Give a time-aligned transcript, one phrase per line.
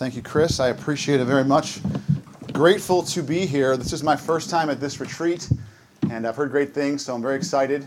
[0.00, 0.60] Thank you, Chris.
[0.60, 1.80] I appreciate it very much.
[2.54, 3.76] Grateful to be here.
[3.76, 5.46] This is my first time at this retreat,
[6.08, 7.86] and I've heard great things, so I'm very excited.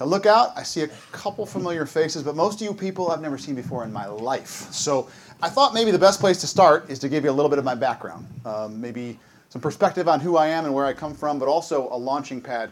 [0.00, 3.20] I look out, I see a couple familiar faces, but most of you people I've
[3.20, 4.72] never seen before in my life.
[4.72, 5.10] So
[5.42, 7.58] I thought maybe the best place to start is to give you a little bit
[7.58, 9.18] of my background, um, maybe
[9.50, 12.40] some perspective on who I am and where I come from, but also a launching
[12.40, 12.70] pad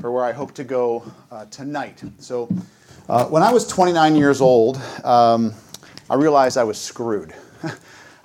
[0.00, 2.02] for where I hope to go uh, tonight.
[2.20, 2.48] So
[3.06, 5.52] uh, when I was 29 years old, um,
[6.08, 7.34] I realized I was screwed.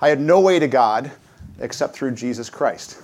[0.00, 1.10] I had no way to God
[1.60, 3.02] except through Jesus Christ.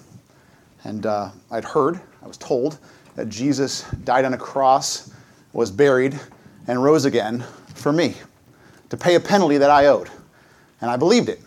[0.85, 2.79] And uh, I'd heard, I was told,
[3.17, 5.13] that Jesus died on a cross,
[5.53, 6.19] was buried,
[6.67, 8.15] and rose again for me
[8.91, 10.11] to pay a penalty that I owed.
[10.81, 11.41] And I believed it.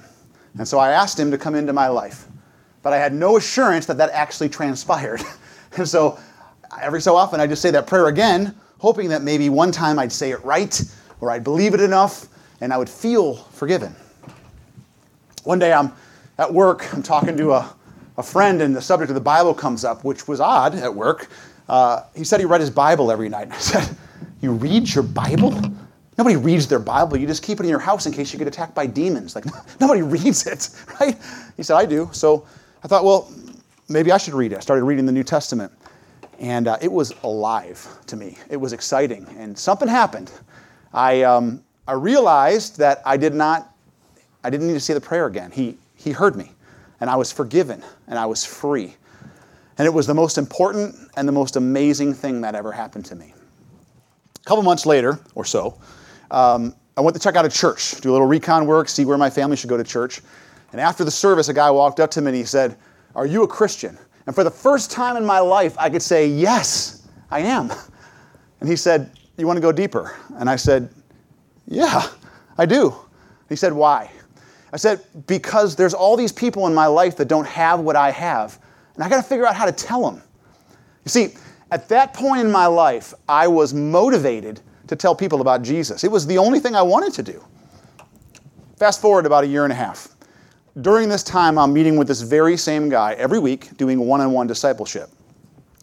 [0.57, 2.27] And so I asked him to come into my life.
[2.81, 5.21] But I had no assurance that that actually transpired.
[5.77, 6.17] and so
[6.81, 10.11] every so often I'd just say that prayer again, hoping that maybe one time I'd
[10.11, 10.81] say it right
[11.19, 12.27] or I'd believe it enough
[12.61, 13.95] and I would feel forgiven.
[15.45, 15.91] One day I'm
[16.37, 17.75] at work, I'm talking to a,
[18.17, 21.27] a friend, and the subject of the Bible comes up, which was odd at work.
[21.69, 23.49] Uh, he said he read his Bible every night.
[23.51, 23.95] I said,
[24.41, 25.53] You read your Bible?
[26.17, 27.17] Nobody reads their Bible.
[27.17, 29.35] You just keep it in your house in case you get attacked by demons.
[29.35, 29.45] Like,
[29.79, 30.69] nobody reads it,
[30.99, 31.17] right?
[31.57, 32.09] He said, I do.
[32.11, 32.47] So
[32.83, 33.31] I thought, well,
[33.89, 34.57] maybe I should read it.
[34.57, 35.71] I started reading the New Testament.
[36.39, 38.37] And uh, it was alive to me.
[38.49, 39.25] It was exciting.
[39.37, 40.31] And something happened.
[40.93, 43.74] I, um, I realized that I did not,
[44.45, 45.49] I didn't need to say the prayer again.
[45.49, 46.51] He, he heard me.
[47.01, 47.83] And I was forgiven.
[48.07, 48.95] And I was free.
[49.79, 53.15] And it was the most important and the most amazing thing that ever happened to
[53.15, 53.33] me.
[54.35, 55.79] A couple months later, or so,
[56.29, 59.17] um, I went to check out a church, do a little recon work, see where
[59.17, 60.21] my family should go to church.
[60.71, 62.77] And after the service, a guy walked up to me and he said,
[63.15, 63.97] Are you a Christian?
[64.27, 67.71] And for the first time in my life, I could say, Yes, I am.
[68.61, 70.15] And he said, You want to go deeper?
[70.35, 70.89] And I said,
[71.65, 72.07] Yeah,
[72.59, 72.95] I do.
[73.49, 74.11] He said, Why?
[74.75, 78.11] I said, Because there's all these people in my life that don't have what I
[78.11, 78.59] have,
[78.95, 80.21] and I got to figure out how to tell them.
[81.05, 81.35] You see,
[81.71, 86.03] at that point in my life, I was motivated to tell people about Jesus.
[86.03, 87.41] It was the only thing I wanted to do.
[88.75, 90.09] Fast forward about a year and a half.
[90.81, 94.33] During this time, I'm meeting with this very same guy every week doing one on
[94.33, 95.09] one discipleship.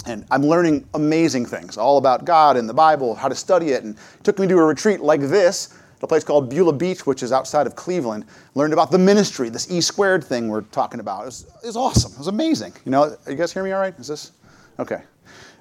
[0.05, 3.85] And I'm learning amazing things all about God and the Bible, how to study it.
[3.85, 7.23] And it took me to a retreat like this a place called Beulah Beach, which
[7.23, 8.25] is outside of Cleveland.
[8.55, 11.23] Learned about the ministry, this E squared thing we're talking about.
[11.23, 12.13] It was, it was awesome.
[12.13, 12.73] It was amazing.
[12.85, 13.99] You know, you guys hear me all right?
[13.99, 14.33] Is this?
[14.79, 15.03] Okay.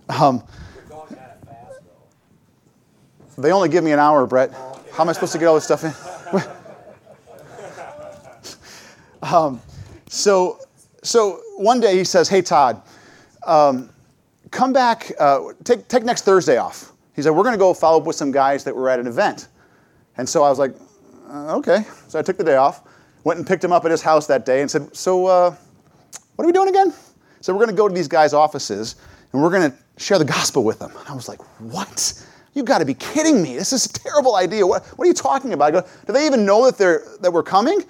[0.10, 0.44] Um,
[3.38, 4.52] they only give me an hour, Brett.
[4.92, 5.94] How am I supposed to get all this stuff in?
[9.34, 9.62] um,
[10.08, 10.60] so,
[11.04, 12.82] so one day he says, "Hey Todd,
[13.46, 13.90] um,
[14.50, 15.12] come back.
[15.20, 18.16] Uh, take take next Thursday off." He said, "We're going to go follow up with
[18.16, 19.48] some guys that were at an event."
[20.18, 20.76] And so I was like,
[21.30, 22.82] uh, "Okay." So I took the day off,
[23.24, 25.56] went and picked him up at his house that day, and said, "So, uh,
[26.36, 26.94] what are we doing again?"
[27.42, 28.96] So we're going to go to these guys' offices
[29.34, 30.92] and we're going to share the gospel with them.
[31.00, 33.56] And I was like, "What?" You got to be kidding me.
[33.56, 34.68] This is a terrible idea.
[34.68, 35.72] What, what are you talking about?
[35.72, 37.86] Go, Do they even know that, they're, that we're coming?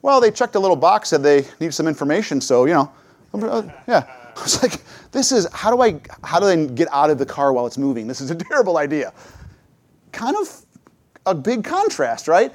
[0.00, 2.92] Well, they checked a little box, said they need some information, so, you know,
[3.86, 4.04] yeah.
[4.36, 4.82] I was like,
[5.12, 7.78] this is, how do I, how do they get out of the car while it's
[7.78, 8.06] moving?
[8.06, 9.12] This is a terrible idea.
[10.12, 10.64] Kind of
[11.26, 12.54] a big contrast, right?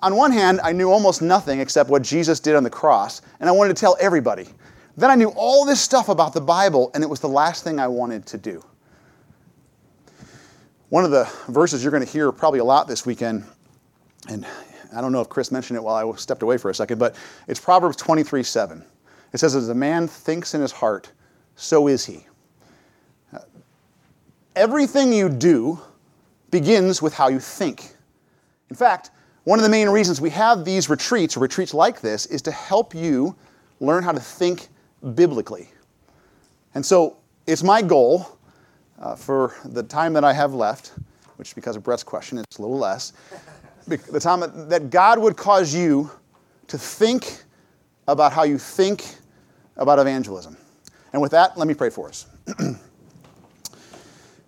[0.00, 3.48] On one hand, I knew almost nothing except what Jesus did on the cross, and
[3.48, 4.48] I wanted to tell everybody.
[4.96, 7.78] Then I knew all this stuff about the Bible, and it was the last thing
[7.78, 8.64] I wanted to do.
[10.88, 13.44] One of the verses you're going to hear probably a lot this weekend,
[14.28, 14.44] and
[14.94, 17.14] I don't know if Chris mentioned it while I stepped away for a second, but
[17.48, 18.84] it's Proverbs 23 7.
[19.32, 21.10] It says, As a man thinks in his heart,
[21.56, 22.26] so is he.
[24.54, 25.80] Everything you do
[26.50, 27.91] begins with how you think.
[28.72, 29.10] In fact,
[29.44, 32.50] one of the main reasons we have these retreats, or retreats like this, is to
[32.50, 33.36] help you
[33.80, 34.68] learn how to think
[35.14, 35.68] biblically.
[36.74, 38.38] And so it's my goal
[38.98, 40.92] uh, for the time that I have left,
[41.36, 43.12] which because of Brett's question, it's a little less,
[43.86, 44.40] the time
[44.70, 46.10] that God would cause you
[46.68, 47.42] to think
[48.08, 49.04] about how you think
[49.76, 50.56] about evangelism.
[51.12, 52.24] And with that, let me pray for us.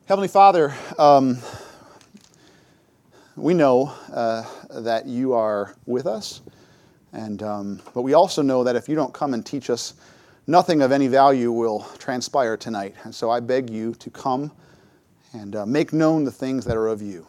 [0.06, 1.36] Heavenly Father, um,
[3.36, 6.42] we know uh, that you are with us,
[7.12, 9.94] and um, but we also know that if you don't come and teach us
[10.46, 12.94] nothing of any value will transpire tonight.
[13.04, 14.52] And so I beg you to come
[15.32, 17.26] and uh, make known the things that are of you.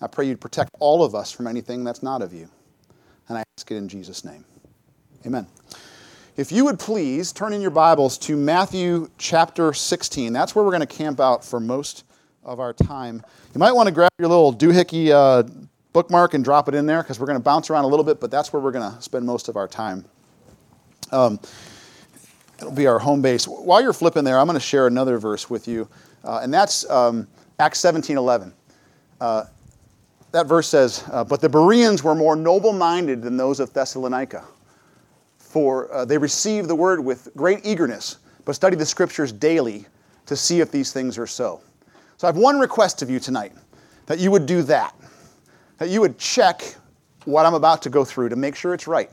[0.00, 2.48] I pray you'd protect all of us from anything that's not of you.
[3.28, 4.44] And I ask it in Jesus' name.
[5.26, 5.46] Amen.
[6.36, 10.32] If you would please turn in your Bibles to Matthew chapter 16.
[10.32, 12.04] That's where we're going to camp out for most
[12.44, 13.22] of our time.
[13.54, 15.48] You might want to grab your little doohickey uh,
[15.92, 18.20] bookmark and drop it in there because we're going to bounce around a little bit,
[18.20, 20.04] but that's where we're going to spend most of our time.
[21.10, 21.38] Um,
[22.58, 23.46] it'll be our home base.
[23.46, 25.88] While you're flipping there, I'm going to share another verse with you,
[26.24, 27.28] uh, and that's um,
[27.58, 28.52] Acts 17 11.
[29.20, 29.44] Uh,
[30.32, 34.44] that verse says, uh, But the Bereans were more noble minded than those of Thessalonica,
[35.38, 38.16] for uh, they received the word with great eagerness,
[38.46, 39.86] but studied the scriptures daily
[40.24, 41.60] to see if these things are so.
[42.22, 43.50] So I have one request of you tonight
[44.06, 44.94] that you would do that,
[45.78, 46.76] that you would check
[47.24, 49.10] what I'm about to go through to make sure it's right.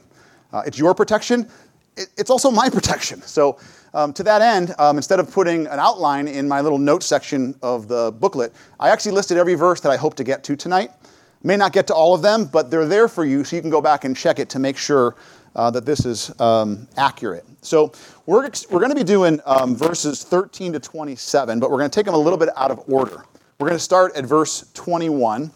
[0.53, 1.49] Uh, it's your protection,
[1.97, 3.19] it, it's also my protection.
[3.23, 3.57] So,
[3.95, 7.55] um, to that end, um, instead of putting an outline in my little note section
[7.63, 10.91] of the booklet, I actually listed every verse that I hope to get to tonight.
[11.41, 13.71] May not get to all of them, but they're there for you so you can
[13.71, 15.15] go back and check it to make sure
[15.55, 17.45] uh, that this is um, accurate.
[17.61, 17.91] So
[18.25, 21.95] we're, we're going to be doing um, verses 13 to 27, but we're going to
[21.95, 23.23] take them a little bit out of order.
[23.59, 25.51] We're going to start at verse 21.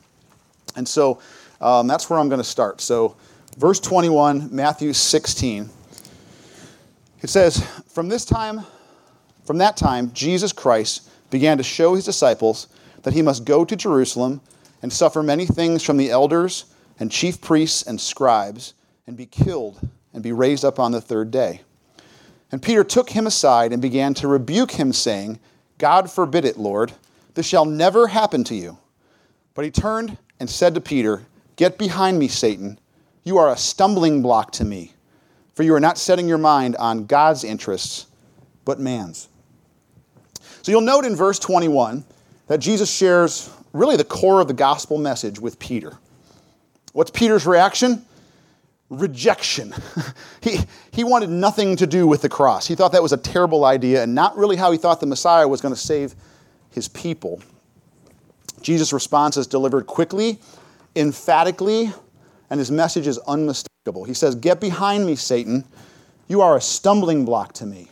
[0.75, 1.22] And so
[1.62, 2.81] um, that's where I'm going to start.
[2.81, 3.16] So,
[3.57, 5.69] verse 21, Matthew 16.
[7.22, 8.62] It says, From this time,
[9.46, 12.68] from that time, Jesus Christ began to show his disciples
[13.04, 14.42] that he must go to Jerusalem
[14.81, 16.66] and suffer many things from the elders
[17.00, 18.74] and chief priests and scribes
[19.07, 19.79] and be killed
[20.13, 21.61] and be raised up on the third day.
[22.51, 25.39] And Peter took him aside and began to rebuke him, saying,
[25.77, 26.94] God forbid it, Lord.
[27.33, 28.77] This shall never happen to you.
[29.55, 31.23] But he turned and said to Peter,
[31.55, 32.79] Get behind me, Satan.
[33.23, 34.94] You are a stumbling block to me,
[35.55, 38.07] for you are not setting your mind on God's interests,
[38.65, 39.29] but man's.
[40.61, 42.03] So you'll note in verse 21
[42.47, 45.97] that Jesus shares really the core of the gospel message with Peter.
[46.94, 48.05] What's Peter's reaction?
[49.00, 49.74] Rejection.
[50.42, 50.60] he,
[50.92, 52.68] he wanted nothing to do with the cross.
[52.68, 55.48] He thought that was a terrible idea and not really how he thought the Messiah
[55.48, 56.16] was going to save
[56.72, 57.42] his people.
[58.62, 60.40] Jesus' response is delivered quickly,
[60.95, 61.92] emphatically,
[62.50, 64.04] and his message is unmistakable.
[64.06, 65.66] He says, Get behind me, Satan.
[66.28, 67.89] You are a stumbling block to me.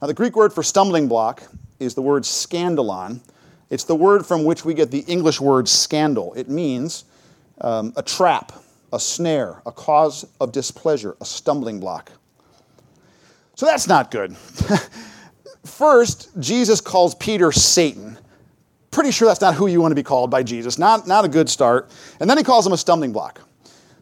[0.00, 1.42] Now, the Greek word for stumbling block
[1.78, 3.20] is the word scandalon.
[3.70, 6.34] It's the word from which we get the English word scandal.
[6.34, 7.04] It means
[7.60, 8.52] um, a trap,
[8.92, 12.12] a snare, a cause of displeasure, a stumbling block.
[13.54, 14.36] So that's not good.
[15.64, 18.18] First, Jesus calls Peter Satan.
[18.90, 20.78] Pretty sure that's not who you want to be called by Jesus.
[20.78, 21.90] Not, not a good start.
[22.20, 23.40] And then he calls him a stumbling block.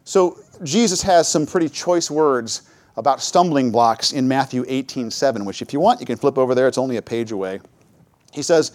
[0.03, 5.61] So Jesus has some pretty choice words about stumbling blocks in Matthew 18 7, which,
[5.61, 6.67] if you want, you can flip over there.
[6.67, 7.59] It's only a page away.
[8.31, 8.71] He says,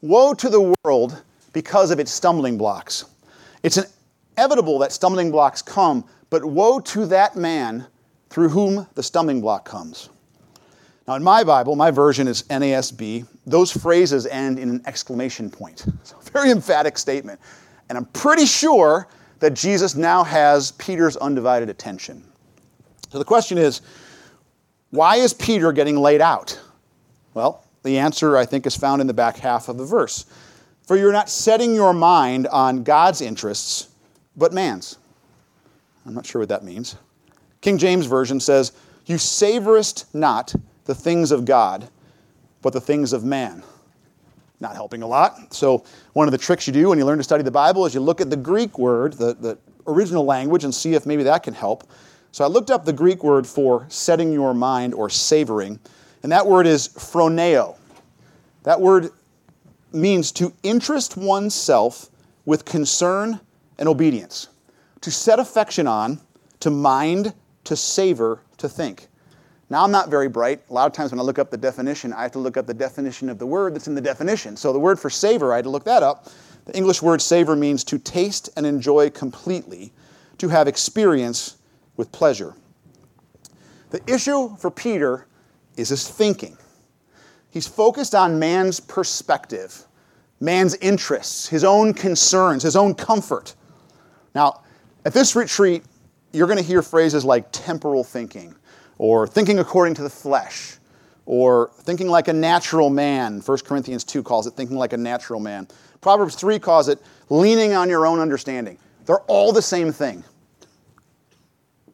[0.00, 1.22] Woe to the world
[1.52, 3.06] because of its stumbling blocks.
[3.62, 3.78] It's
[4.36, 7.86] inevitable that stumbling blocks come, but woe to that man
[8.30, 10.08] through whom the stumbling block comes.
[11.06, 13.26] Now, in my Bible, my version is NASB.
[13.46, 15.86] Those phrases end in an exclamation point.
[16.04, 17.40] So, very emphatic statement.
[17.88, 19.06] And I'm pretty sure
[19.38, 22.24] that Jesus now has Peter's undivided attention.
[23.10, 23.82] So, the question is
[24.90, 26.58] why is Peter getting laid out?
[27.34, 30.26] Well, the answer, I think, is found in the back half of the verse.
[30.86, 33.88] For you're not setting your mind on God's interests,
[34.36, 34.98] but man's.
[36.06, 36.96] I'm not sure what that means.
[37.60, 38.72] King James Version says,
[39.06, 40.54] You savorest not
[40.84, 41.88] the things of God,
[42.62, 43.62] but the things of man.
[44.60, 45.54] Not helping a lot.
[45.54, 47.94] So, one of the tricks you do when you learn to study the Bible is
[47.94, 51.42] you look at the Greek word, the, the original language, and see if maybe that
[51.42, 51.88] can help.
[52.32, 55.80] So, I looked up the Greek word for setting your mind or savoring,
[56.22, 57.76] and that word is phroneo.
[58.62, 59.10] That word
[59.92, 62.10] means to interest oneself
[62.44, 63.40] with concern
[63.78, 64.48] and obedience,
[65.00, 66.20] to set affection on,
[66.60, 69.08] to mind, to savor, to think.
[69.70, 70.60] Now, I'm not very bright.
[70.70, 72.66] A lot of times when I look up the definition, I have to look up
[72.66, 74.56] the definition of the word that's in the definition.
[74.56, 76.28] So the word for savor, I had to look that up.
[76.66, 79.92] The English word savor means to taste and enjoy completely,
[80.38, 81.56] to have experience
[81.96, 82.54] with pleasure.
[83.90, 85.26] The issue for Peter
[85.76, 86.56] is his thinking.
[87.50, 89.84] He's focused on man's perspective,
[90.40, 93.54] man's interests, his own concerns, his own comfort.
[94.34, 94.62] Now,
[95.04, 95.84] at this retreat,
[96.32, 98.54] you're going to hear phrases like temporal thinking
[98.98, 100.76] or thinking according to the flesh,
[101.26, 103.40] or thinking like a natural man.
[103.40, 105.66] 1 Corinthians 2 calls it thinking like a natural man.
[106.00, 107.00] Proverbs 3 calls it
[107.30, 108.78] leaning on your own understanding.
[109.06, 110.22] They're all the same thing.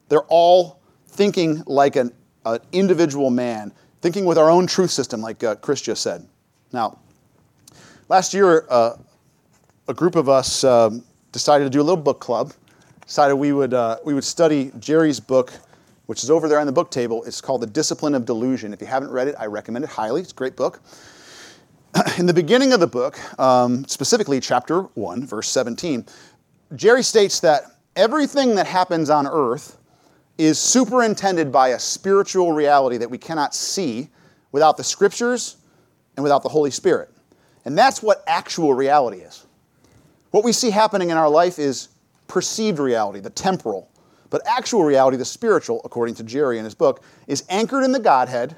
[0.09, 2.11] They're all thinking like an,
[2.45, 3.71] an individual man,
[4.01, 6.27] thinking with our own truth system, like uh, Chris just said.
[6.73, 6.99] Now,
[8.09, 8.97] last year, uh,
[9.87, 12.53] a group of us um, decided to do a little book club.
[13.05, 15.51] Decided we would, uh, we would study Jerry's book,
[16.05, 17.23] which is over there on the book table.
[17.23, 18.73] It's called The Discipline of Delusion.
[18.73, 20.21] If you haven't read it, I recommend it highly.
[20.21, 20.81] It's a great book.
[22.17, 26.05] In the beginning of the book, um, specifically chapter 1, verse 17,
[26.75, 27.63] Jerry states that
[27.95, 29.77] everything that happens on earth
[30.37, 34.09] is superintended by a spiritual reality that we cannot see
[34.51, 35.57] without the scriptures
[36.15, 37.09] and without the Holy Spirit.
[37.65, 39.45] And that's what actual reality is.
[40.31, 41.89] What we see happening in our life is
[42.27, 43.89] perceived reality, the temporal.
[44.29, 47.99] But actual reality, the spiritual, according to Jerry in his book, is anchored in the
[47.99, 48.55] Godhead.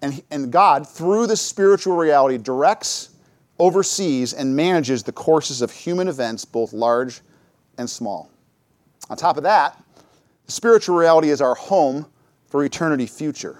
[0.00, 3.10] And, and God, through the spiritual reality, directs,
[3.58, 7.20] oversees, and manages the courses of human events, both large
[7.76, 8.30] and small.
[9.10, 9.82] On top of that,
[10.46, 12.06] the spiritual reality is our home
[12.46, 13.58] for eternity future.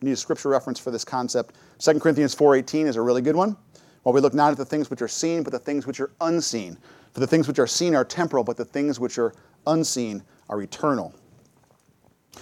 [0.00, 1.56] You need a scripture reference for this concept.
[1.78, 3.56] 2 Corinthians 4.18 is a really good one.
[4.04, 6.10] While we look not at the things which are seen, but the things which are
[6.20, 6.78] unseen.
[7.12, 9.32] For the things which are seen are temporal, but the things which are
[9.66, 11.14] unseen are eternal.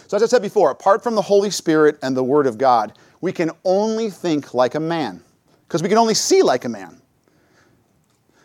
[0.09, 2.99] So, as I said before, apart from the Holy Spirit and the Word of God,
[3.21, 5.23] we can only think like a man,
[5.69, 7.01] because we can only see like a man.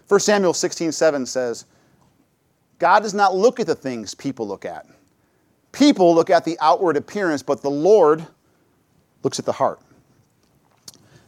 [0.07, 1.65] 1 Samuel 16 7 says,
[2.79, 4.85] God does not look at the things people look at.
[5.71, 8.25] People look at the outward appearance, but the Lord
[9.23, 9.81] looks at the heart.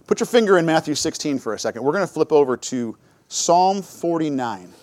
[0.09, 1.83] Put your finger in Matthew 16 for a second.
[1.83, 2.97] We're going to flip over to
[3.27, 4.73] Psalm 49.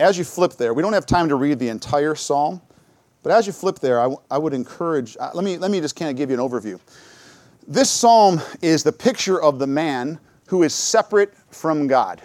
[0.00, 2.60] As you flip there, we don't have time to read the entire psalm,
[3.22, 5.94] but as you flip there, I, I would encourage, uh, let, me, let me just
[5.94, 6.80] kind of give you an overview.
[7.68, 12.20] This psalm is the picture of the man who is separate from God.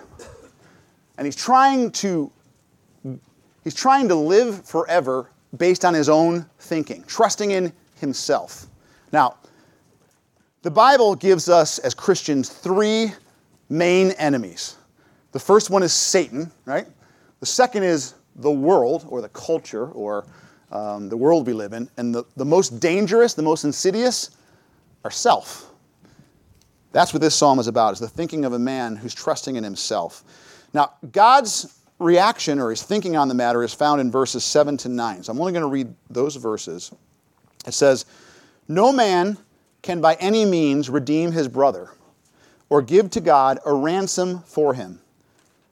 [1.19, 2.31] And he's trying to
[3.63, 8.65] he's trying to live forever based on his own thinking, trusting in himself.
[9.11, 9.35] Now,
[10.61, 13.13] the Bible gives us as Christians three
[13.69, 14.75] main enemies.
[15.31, 16.87] The first one is Satan, right?
[17.39, 20.25] The second is the world or the culture or
[20.71, 21.89] um, the world we live in.
[21.97, 24.31] And the, the most dangerous, the most insidious,
[25.03, 25.71] are self.
[26.91, 29.63] That's what this psalm is about, is the thinking of a man who's trusting in
[29.63, 30.23] himself.
[30.73, 34.89] Now, God's reaction or his thinking on the matter is found in verses 7 to
[34.89, 35.23] 9.
[35.23, 36.91] So I'm only going to read those verses.
[37.67, 38.05] It says,
[38.67, 39.37] No man
[39.81, 41.89] can by any means redeem his brother
[42.69, 44.99] or give to God a ransom for him.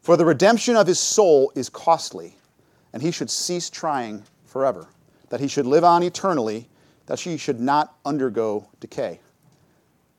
[0.01, 2.35] For the redemption of his soul is costly,
[2.93, 4.87] and he should cease trying forever,
[5.29, 6.67] that he should live on eternally,
[7.05, 9.19] that he should not undergo decay.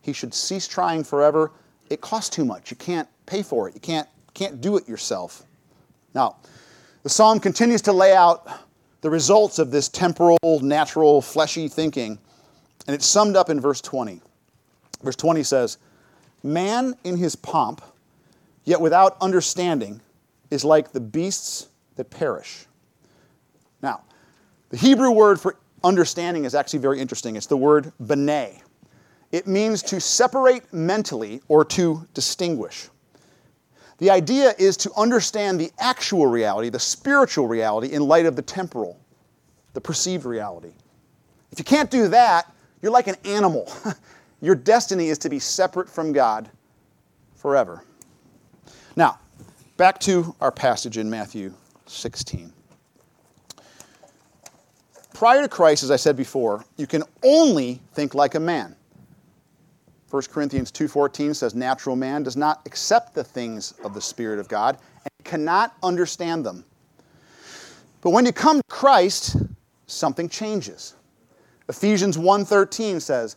[0.03, 1.53] He should cease trying forever.
[1.91, 2.71] It costs too much.
[2.71, 3.75] You can't pay for it.
[3.75, 5.43] You can't, can't do it yourself.
[6.15, 6.37] Now,
[7.03, 8.49] the psalm continues to lay out
[9.01, 12.19] the results of this temporal, natural, fleshy thinking
[12.89, 14.23] and it's summed up in verse 20.
[15.03, 15.77] Verse 20 says,
[16.43, 17.83] Man in his pomp,
[18.65, 20.01] yet without understanding,
[20.51, 22.65] is like the beasts that perish.
[23.83, 24.03] Now,
[24.71, 27.37] the Hebrew word for understanding is actually very interesting.
[27.37, 28.63] It's the word bene.
[29.33, 32.89] It means to separate mentally or to distinguish.
[33.99, 38.43] The idea is to understand the actual reality, the spiritual reality, in light of the
[38.43, 38.99] temporal,
[39.75, 40.73] the perceived reality.
[41.51, 42.51] If you can't do that,
[42.83, 43.73] you're like an animal.
[44.41, 46.49] Your destiny is to be separate from God
[47.35, 47.83] forever.
[48.95, 49.19] Now,
[49.77, 51.53] back to our passage in Matthew
[51.87, 52.53] 16.
[55.15, 58.77] Prior to Christ, as I said before, you can only think like a man.
[60.11, 64.49] 1 Corinthians 2:14 says natural man does not accept the things of the spirit of
[64.49, 66.65] God and cannot understand them.
[68.01, 69.37] But when you come to Christ,
[69.87, 70.95] something changes.
[71.69, 73.37] Ephesians 1:13 says,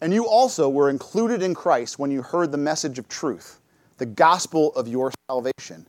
[0.00, 3.60] "And you also were included in Christ when you heard the message of truth,
[3.98, 5.86] the gospel of your salvation.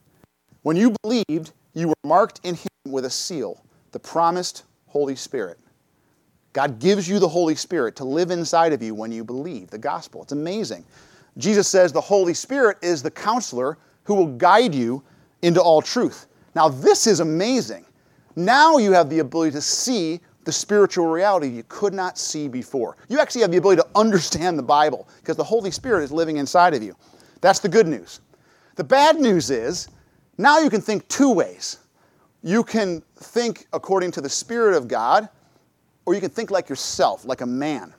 [0.64, 5.60] When you believed, you were marked in him with a seal, the promised Holy Spirit."
[6.54, 9.78] God gives you the Holy Spirit to live inside of you when you believe the
[9.78, 10.22] gospel.
[10.22, 10.86] It's amazing.
[11.38, 15.02] Jesus says the Holy Spirit is the counselor who will guide you
[15.42, 16.28] into all truth.
[16.54, 17.86] Now, this is amazing.
[18.36, 22.98] Now you have the ability to see the spiritual reality you could not see before.
[23.10, 26.38] You actually have the ability to understand the Bible because the Holy Spirit is living
[26.38, 26.96] inside of you.
[27.42, 28.22] That's the good news.
[28.76, 29.90] The bad news is
[30.38, 31.78] now you can think two ways.
[32.42, 35.30] You can think according to the Spirit of God,
[36.06, 37.94] or you can think like yourself, like a man.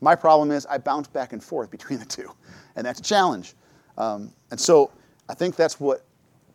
[0.00, 2.30] My problem is I bounce back and forth between the two,
[2.76, 3.54] and that's a challenge.
[3.98, 4.90] Um, and so
[5.28, 6.06] I think that's what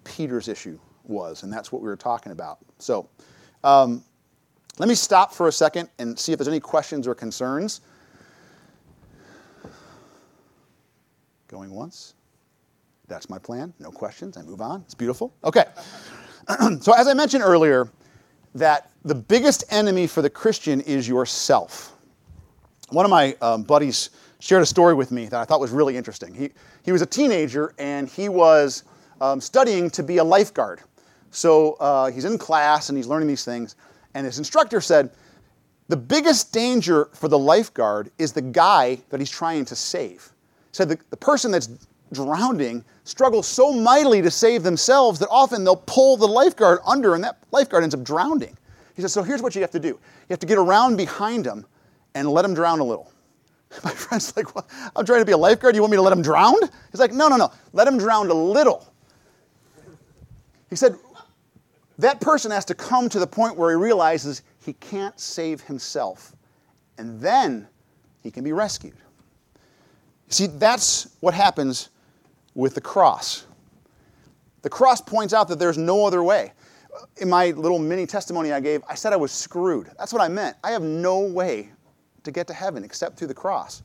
[0.03, 2.59] Peter's issue was, and that's what we were talking about.
[2.79, 3.09] So,
[3.63, 4.03] um,
[4.79, 7.81] let me stop for a second and see if there's any questions or concerns.
[11.49, 12.15] Going once.
[13.07, 13.73] That's my plan.
[13.79, 14.37] No questions.
[14.37, 14.81] I move on.
[14.81, 15.33] It's beautiful.
[15.43, 15.65] Okay.
[16.79, 17.89] so, as I mentioned earlier,
[18.55, 21.95] that the biggest enemy for the Christian is yourself.
[22.89, 25.97] One of my um, buddies shared a story with me that I thought was really
[25.97, 26.33] interesting.
[26.33, 26.51] He,
[26.83, 28.83] he was a teenager and he was
[29.19, 30.81] um, studying to be a lifeguard.
[31.31, 33.75] So uh, he's in class and he's learning these things.
[34.13, 35.11] And his instructor said,
[35.89, 40.31] the biggest danger for the lifeguard is the guy that he's trying to save.
[40.71, 41.67] He said the, the person that's
[42.13, 47.23] drowning struggles so mightily to save themselves that often they'll pull the lifeguard under and
[47.23, 48.55] that lifeguard ends up drowning.
[48.95, 49.97] He says, So here's what you have to do you
[50.29, 51.65] have to get around behind him
[52.13, 53.11] and let him drown a little.
[53.83, 54.47] My friend's like,
[54.95, 55.73] I'm trying to be a lifeguard.
[55.73, 56.55] You want me to let him drown?
[56.91, 57.51] He's like, No, no, no.
[57.73, 58.85] Let him drown a little.
[60.69, 60.95] He said,
[61.99, 66.33] That person has to come to the point where he realizes he can't save himself.
[66.97, 67.67] And then
[68.23, 68.95] he can be rescued.
[70.29, 71.89] See, that's what happens
[72.55, 73.45] with the cross.
[74.61, 76.53] The cross points out that there's no other way.
[77.17, 79.91] In my little mini testimony I gave, I said I was screwed.
[79.97, 80.55] That's what I meant.
[80.63, 81.69] I have no way
[82.23, 83.83] to get to heaven except through the cross.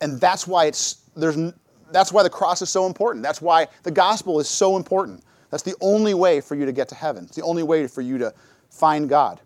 [0.00, 1.52] And that's why it's there's
[1.92, 3.22] that's why the cross is so important.
[3.22, 5.22] That's why the gospel is so important.
[5.54, 7.26] That's the only way for you to get to heaven.
[7.26, 8.34] It's the only way for you to
[8.70, 9.40] find God.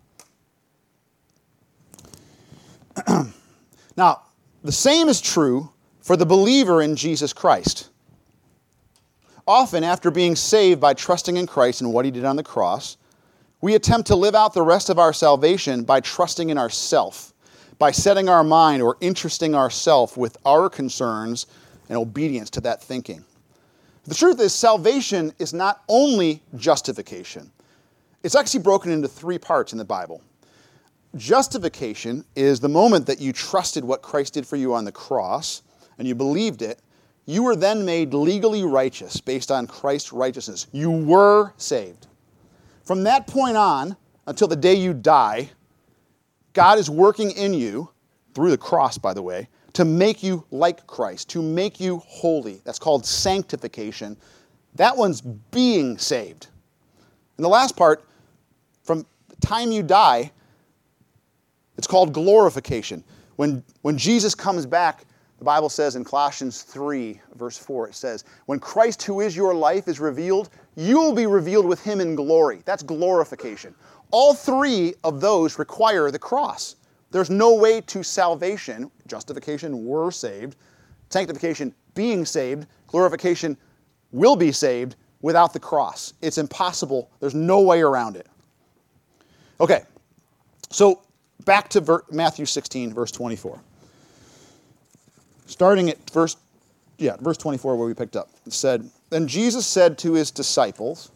[3.95, 4.23] now,
[4.63, 5.69] the same is true
[6.01, 7.91] for the believer in Jesus Christ.
[9.47, 12.97] Often, after being saved by trusting in Christ and what he did on the cross,
[13.61, 17.35] we attempt to live out the rest of our salvation by trusting in ourself,
[17.77, 21.45] by setting our mind or interesting ourself with our concerns
[21.87, 23.23] and obedience to that thinking.
[24.09, 27.51] The truth is, salvation is not only justification.
[28.23, 30.23] It's actually broken into three parts in the Bible.
[31.15, 35.61] Justification is the moment that you trusted what Christ did for you on the cross
[35.99, 36.81] and you believed it.
[37.27, 40.65] You were then made legally righteous based on Christ's righteousness.
[40.71, 42.07] You were saved.
[42.85, 45.51] From that point on, until the day you die,
[46.53, 47.91] God is working in you,
[48.33, 49.49] through the cross, by the way,
[49.79, 52.59] to make you like Christ, to make you holy.
[52.65, 54.17] That's called sanctification.
[54.75, 56.47] That one's being saved.
[57.37, 58.03] And the last part,
[58.83, 60.33] from the time you die,
[61.77, 63.05] it's called glorification.
[63.37, 65.05] When, when Jesus comes back,
[65.37, 69.55] the Bible says in Colossians 3, verse 4, it says, When Christ, who is your
[69.55, 72.63] life, is revealed, you will be revealed with him in glory.
[72.65, 73.73] That's glorification.
[74.11, 76.75] All three of those require the cross.
[77.11, 80.55] There's no way to salvation, justification, we're saved,
[81.09, 83.57] sanctification, being saved, glorification,
[84.11, 86.13] will be saved without the cross.
[86.21, 87.09] It's impossible.
[87.19, 88.27] There's no way around it.
[89.59, 89.83] Okay,
[90.69, 91.01] so
[91.45, 93.59] back to ver- Matthew 16, verse 24.
[95.47, 96.37] Starting at verse,
[96.97, 98.29] yeah, verse 24 where we picked up.
[98.45, 101.11] It said, Then Jesus said to his disciples,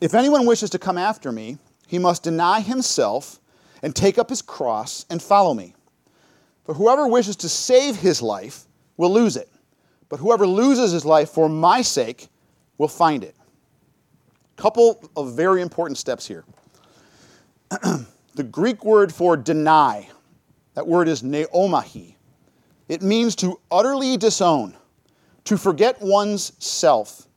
[0.00, 3.40] If anyone wishes to come after me, he must deny himself
[3.84, 5.74] and take up his cross and follow me.
[6.64, 8.64] For whoever wishes to save his life
[8.96, 9.50] will lose it,
[10.08, 12.28] but whoever loses his life for my sake
[12.78, 13.36] will find it.
[14.56, 16.46] Couple of very important steps here.
[18.34, 20.08] the Greek word for deny,
[20.72, 22.14] that word is neomahi.
[22.88, 24.74] It means to utterly disown,
[25.44, 27.28] to forget one's self,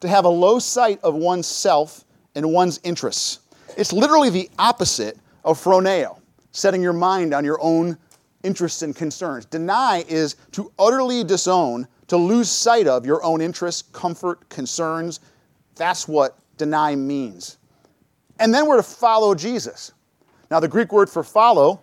[0.00, 3.38] to have a low sight of one's self and one's interests.
[3.76, 6.20] It's literally the opposite of phroneo,
[6.52, 7.96] setting your mind on your own
[8.42, 9.44] interests and concerns.
[9.44, 15.20] Deny is to utterly disown, to lose sight of your own interests, comfort, concerns.
[15.76, 17.58] That's what deny means.
[18.38, 19.92] And then we're to follow Jesus.
[20.50, 21.80] Now, the Greek word for follow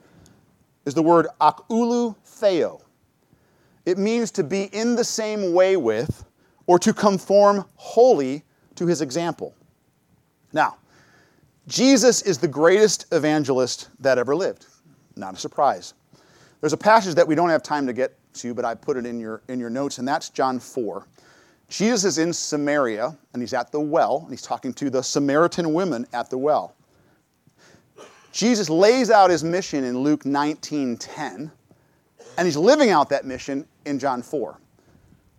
[0.86, 2.82] is the word akulu theo.
[3.86, 6.26] It means to be in the same way with
[6.68, 8.44] or to conform wholly
[8.76, 9.56] to his example.
[10.54, 10.78] Now,
[11.70, 14.66] Jesus is the greatest evangelist that ever lived.
[15.16, 15.94] Not a surprise.
[16.62, 19.06] There's a passage that we don't have time to get to, but I put it
[19.06, 21.06] in your, in your notes, and that's John 4.
[21.68, 25.72] Jesus is in Samaria, and he's at the well, and he's talking to the Samaritan
[25.72, 26.74] women at the well.
[28.32, 31.52] Jesus lays out his mission in Luke 19:10,
[32.38, 34.58] and he's living out that mission in John 4.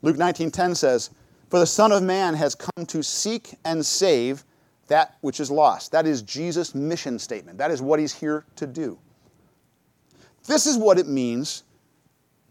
[0.02, 1.10] Luke 19:10 says,
[1.48, 4.44] "For the Son of Man has come to seek and save
[4.90, 7.58] that which is lost." That is Jesus' mission statement.
[7.58, 8.98] That is what he's here to do.
[10.44, 11.62] This is what it means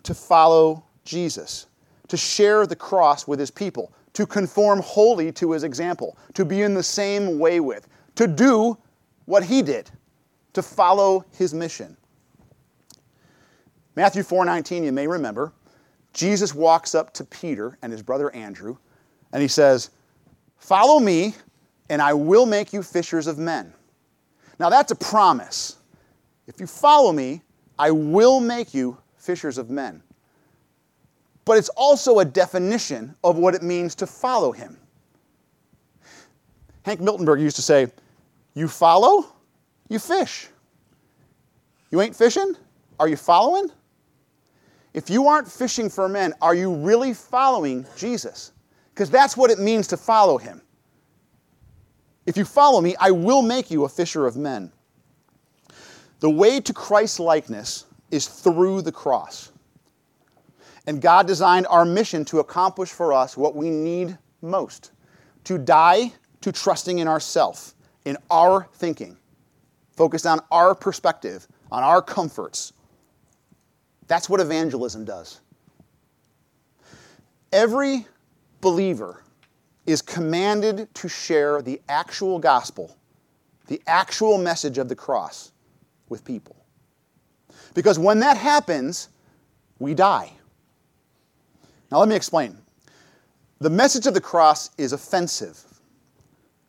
[0.04, 1.68] to follow Jesus,
[2.08, 6.62] to share the cross with his people, to conform wholly to his example, to be
[6.62, 8.78] in the same way with, to do
[9.26, 9.92] what he did,
[10.54, 11.96] to follow his mission.
[13.96, 15.52] Matthew 4:19, you may remember,
[16.14, 18.78] Jesus walks up to Peter and his brother Andrew,
[19.32, 19.90] and he says,
[20.58, 21.36] "Follow me,
[21.90, 23.74] and I will make you fishers of men."
[24.60, 25.78] Now that's a promise.
[26.48, 27.42] If you follow me,
[27.78, 30.04] I will make you fishers of men.
[31.46, 34.78] but it's also a definition of what it means to follow him.
[36.84, 37.88] Hank Miltenberg used to say,
[38.54, 39.26] You follow,
[39.88, 40.48] you fish.
[41.90, 42.56] You ain't fishing?
[43.00, 43.72] Are you following?
[44.94, 48.52] If you aren't fishing for men, are you really following Jesus?
[48.94, 50.62] Because that's what it means to follow him.
[52.30, 54.72] If you follow me, I will make you a fisher of men.
[56.20, 59.52] The way to Christ likeness is through the cross.
[60.86, 64.92] And God designed our mission to accomplish for us what we need most
[65.46, 67.74] to die to trusting in ourself,
[68.06, 69.18] in our thinking,
[69.98, 72.74] focused on our perspective, on our comforts.
[74.06, 75.42] That's what evangelism does.
[77.52, 78.06] Every
[78.62, 79.24] believer
[79.90, 82.96] is commanded to share the actual gospel,
[83.68, 85.52] the actual message of the cross
[86.10, 86.56] with people.
[87.74, 89.10] Because when that happens,
[89.80, 90.32] we die.
[91.92, 92.56] Now, let me explain.
[93.60, 95.64] The message of the cross is offensive.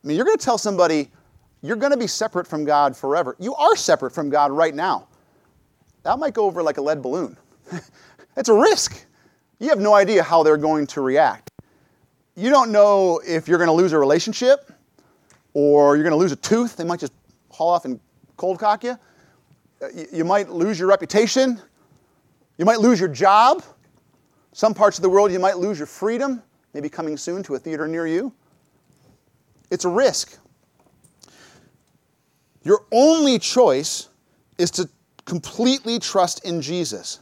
[0.02, 1.10] I mean, you're going to tell somebody
[1.60, 3.36] you're going to be separate from God forever.
[3.38, 5.08] You are separate from God right now.
[6.04, 7.36] That might go over like a lead balloon.
[8.36, 9.04] it's a risk.
[9.58, 11.49] You have no idea how they're going to react.
[12.40, 14.72] You don't know if you're going to lose a relationship
[15.52, 16.74] or you're going to lose a tooth.
[16.74, 17.12] They might just
[17.50, 18.00] haul off and
[18.38, 18.96] cold cock you.
[19.82, 21.60] Uh, you might lose your reputation.
[22.56, 23.62] You might lose your job.
[24.54, 27.58] Some parts of the world, you might lose your freedom, maybe coming soon to a
[27.58, 28.32] theater near you.
[29.70, 30.38] It's a risk.
[32.62, 34.08] Your only choice
[34.56, 34.88] is to
[35.26, 37.20] completely trust in Jesus.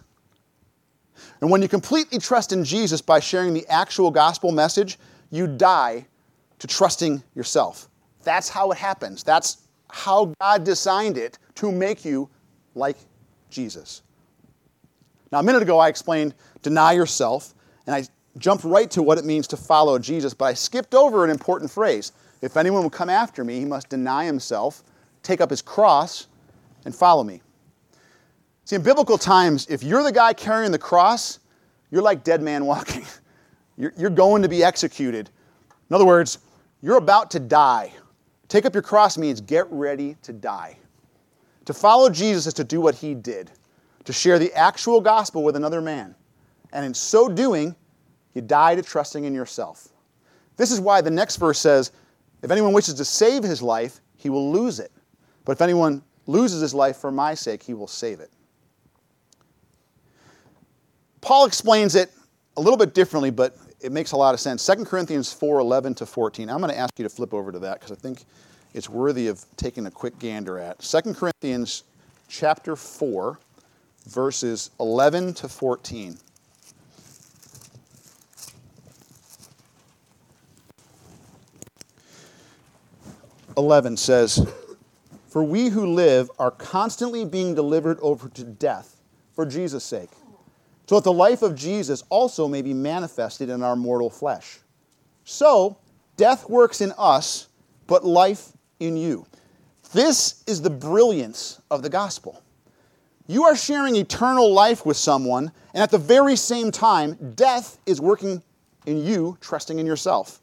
[1.41, 4.97] And when you completely trust in Jesus by sharing the actual gospel message,
[5.31, 6.07] you die
[6.59, 7.89] to trusting yourself.
[8.25, 9.23] That's how it happens.
[9.23, 12.29] That's how God designed it to make you
[12.75, 12.97] like
[13.51, 14.03] Jesus.
[15.31, 17.55] Now, a minute ago, I explained deny yourself,
[17.87, 18.05] and I
[18.39, 21.71] jumped right to what it means to follow Jesus, but I skipped over an important
[21.71, 22.13] phrase.
[22.41, 24.83] If anyone will come after me, he must deny himself,
[25.23, 26.27] take up his cross,
[26.85, 27.43] and follow me.
[28.65, 31.41] See, in biblical times, if you're the guy carrying the cross,
[31.91, 33.05] you're like dead man walking.
[33.79, 35.31] You're, you're going to be executed.
[35.89, 36.39] In other words,
[36.83, 37.93] you're about to die.
[38.49, 40.77] Take up your cross means get ready to die.
[41.67, 43.51] To follow Jesus is to do what he did,
[44.05, 46.15] to share the actual gospel with another man.
[46.73, 47.77] And in so doing,
[48.35, 49.89] you die to trusting in yourself.
[50.57, 51.93] This is why the next verse says,
[52.43, 54.91] if anyone wishes to save his life, he will lose it.
[55.45, 58.31] But if anyone loses his life for my sake, he will save it.
[61.21, 62.13] Paul explains it
[62.57, 64.67] a little bit differently, but it makes a lot of sense.
[64.67, 66.51] 2 Corinthians 4 11 to 14.
[66.51, 68.25] I'm going to ask you to flip over to that because I think
[68.75, 70.81] it's worthy of taking a quick gander at.
[70.81, 71.85] 2 Corinthians
[72.29, 73.39] chapter 4,
[74.07, 76.19] verses 11 to 14.
[83.57, 84.47] 11 says,
[85.29, 89.01] For we who live are constantly being delivered over to death
[89.35, 90.11] for Jesus' sake,
[90.89, 94.59] so that the life of Jesus also may be manifested in our mortal flesh.
[95.25, 95.79] So,
[96.17, 97.49] death works in us,
[97.87, 99.27] but life in you.
[99.93, 102.43] This is the brilliance of the gospel.
[103.27, 108.01] You are sharing eternal life with someone, and at the very same time, death is
[108.01, 108.43] working
[108.87, 110.41] in you, trusting in yourself.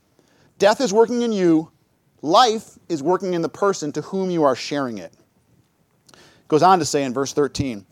[0.59, 1.71] Death is working in you,
[2.25, 5.13] Life is working in the person to whom you are sharing it.
[6.47, 7.85] Goes on to say in verse 13,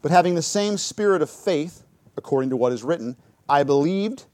[0.00, 1.82] but having the same spirit of faith,
[2.16, 3.16] according to what is written,
[3.48, 4.24] I believed,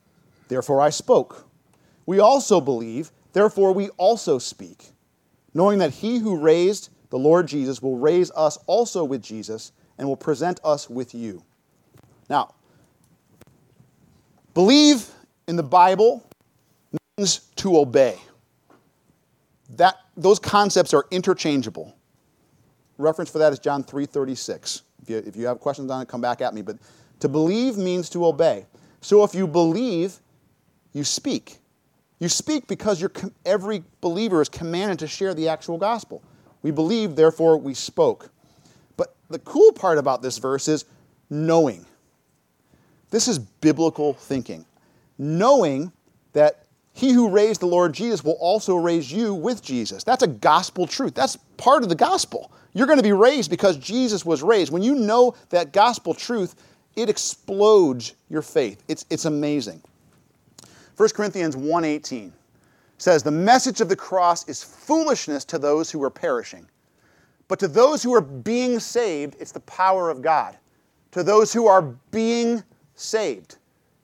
[0.48, 1.48] therefore I spoke.
[2.06, 4.90] We also believe, therefore we also speak,
[5.54, 10.08] knowing that he who raised the Lord Jesus will raise us also with Jesus and
[10.08, 11.42] will present us with you.
[12.30, 12.54] Now,
[14.54, 15.10] believe
[15.46, 16.26] in the Bible
[17.18, 18.18] means to obey
[19.76, 21.94] that, those concepts are interchangeable.
[22.98, 24.82] Reference for that is John 3.36.
[25.02, 26.62] If you, if you have questions on it, come back at me.
[26.62, 26.76] But
[27.22, 28.66] to believe means to obey.
[29.00, 30.18] So if you believe,
[30.92, 31.58] you speak.
[32.18, 33.04] You speak because
[33.46, 36.22] every believer is commanded to share the actual gospel.
[36.62, 38.30] We believe, therefore we spoke.
[38.96, 40.84] But the cool part about this verse is
[41.30, 41.86] knowing.
[43.10, 44.64] This is biblical thinking.
[45.16, 45.92] Knowing
[46.32, 50.02] that he who raised the Lord Jesus will also raise you with Jesus.
[50.02, 51.14] That's a gospel truth.
[51.14, 52.52] That's part of the gospel.
[52.74, 54.72] You're going to be raised because Jesus was raised.
[54.72, 56.54] When you know that gospel truth,
[56.96, 58.82] it explodes your faith.
[58.88, 59.82] It's, it's amazing.
[60.96, 62.32] 1 Corinthians 1:18
[62.98, 66.68] says, "The message of the cross is foolishness to those who are perishing,
[67.48, 70.56] but to those who are being saved, it's the power of God.
[71.12, 72.62] To those who are being
[72.94, 73.56] saved,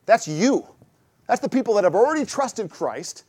[0.05, 0.67] That's you.
[1.27, 3.23] That's the people that have already trusted Christ,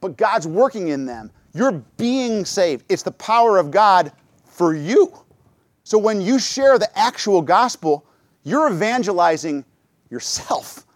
[0.00, 1.30] but God's working in them.
[1.54, 2.84] You're being saved.
[2.88, 4.12] It's the power of God
[4.46, 5.12] for you.
[5.84, 8.06] So when you share the actual gospel,
[8.44, 9.64] you're evangelizing
[10.10, 10.86] yourself.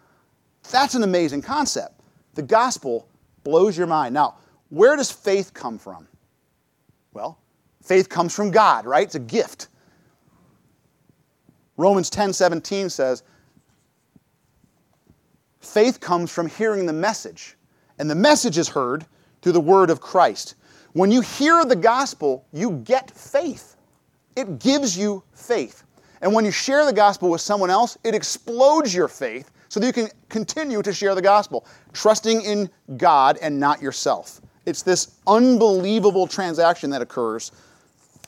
[0.71, 2.01] That's an amazing concept.
[2.35, 3.07] The gospel
[3.43, 4.13] blows your mind.
[4.13, 4.35] Now,
[4.69, 6.07] where does faith come from?
[7.13, 7.39] Well,
[7.81, 9.03] faith comes from God, right?
[9.03, 9.69] It's a gift.
[11.77, 13.23] Romans 10 17 says,
[15.59, 17.55] faith comes from hearing the message,
[17.99, 19.05] and the message is heard
[19.41, 20.55] through the word of Christ.
[20.93, 23.75] When you hear the gospel, you get faith.
[24.35, 25.83] It gives you faith.
[26.21, 29.85] And when you share the gospel with someone else, it explodes your faith so that
[29.85, 34.41] you can continue to share the gospel, trusting in God and not yourself.
[34.65, 37.51] It's this unbelievable transaction that occurs,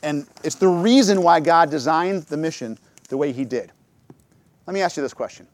[0.03, 2.77] and it's the reason why God designed the mission
[3.09, 3.71] the way He did.
[4.67, 5.47] Let me ask you this question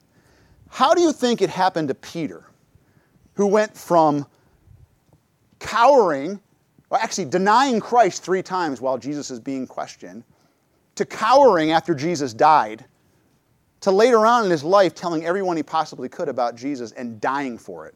[0.70, 2.44] How do you think it happened to Peter,
[3.34, 4.26] who went from
[5.60, 6.40] cowering,
[6.90, 10.24] or actually denying Christ three times while Jesus is being questioned,
[10.96, 12.86] to cowering after Jesus died?
[13.86, 17.56] to later on in his life telling everyone he possibly could about Jesus and dying
[17.56, 17.94] for it.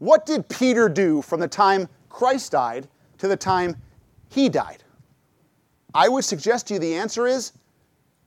[0.00, 3.74] What did Peter do from the time Christ died to the time
[4.28, 4.84] he died?
[5.94, 7.52] I would suggest to you the answer is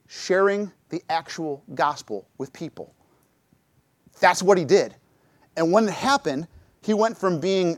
[0.08, 2.91] sharing the actual gospel with people.
[4.22, 4.96] That's what he did.
[5.56, 6.48] And when it happened,
[6.82, 7.78] he went from being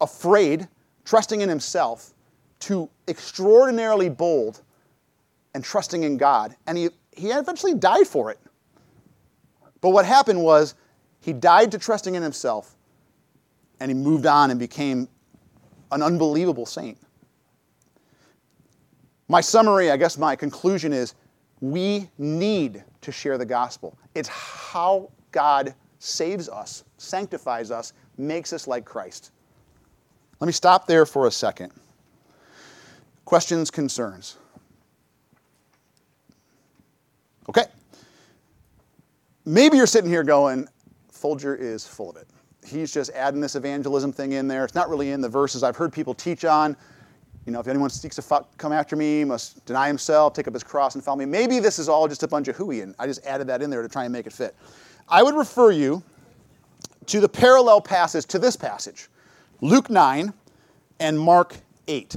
[0.00, 0.66] afraid,
[1.04, 2.14] trusting in himself,
[2.60, 4.62] to extraordinarily bold
[5.54, 6.54] and trusting in God.
[6.66, 8.38] And he, he eventually died for it.
[9.80, 10.74] But what happened was
[11.20, 12.74] he died to trusting in himself
[13.80, 15.08] and he moved on and became
[15.92, 16.98] an unbelievable saint.
[19.28, 21.14] My summary, I guess my conclusion is
[21.60, 23.98] we need to share the gospel.
[24.14, 29.32] It's how God saves us, sanctifies us, makes us like Christ.
[30.40, 31.72] Let me stop there for a second.
[33.28, 34.38] Questions, concerns?
[37.46, 37.66] Okay.
[39.44, 40.66] Maybe you're sitting here going,
[41.12, 42.26] Folger is full of it.
[42.66, 44.64] He's just adding this evangelism thing in there.
[44.64, 46.74] It's not really in the verses I've heard people teach on.
[47.44, 50.64] You know, if anyone seeks to come after me, must deny himself, take up his
[50.64, 51.26] cross, and follow me.
[51.26, 53.68] Maybe this is all just a bunch of hooey, and I just added that in
[53.68, 54.56] there to try and make it fit.
[55.06, 56.02] I would refer you
[57.04, 59.08] to the parallel passage to this passage
[59.60, 60.32] Luke 9
[60.98, 62.16] and Mark 8.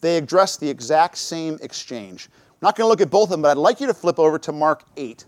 [0.00, 2.28] They address the exact same exchange.
[2.34, 4.18] I'm not going to look at both of them, but I'd like you to flip
[4.18, 5.24] over to Mark 8,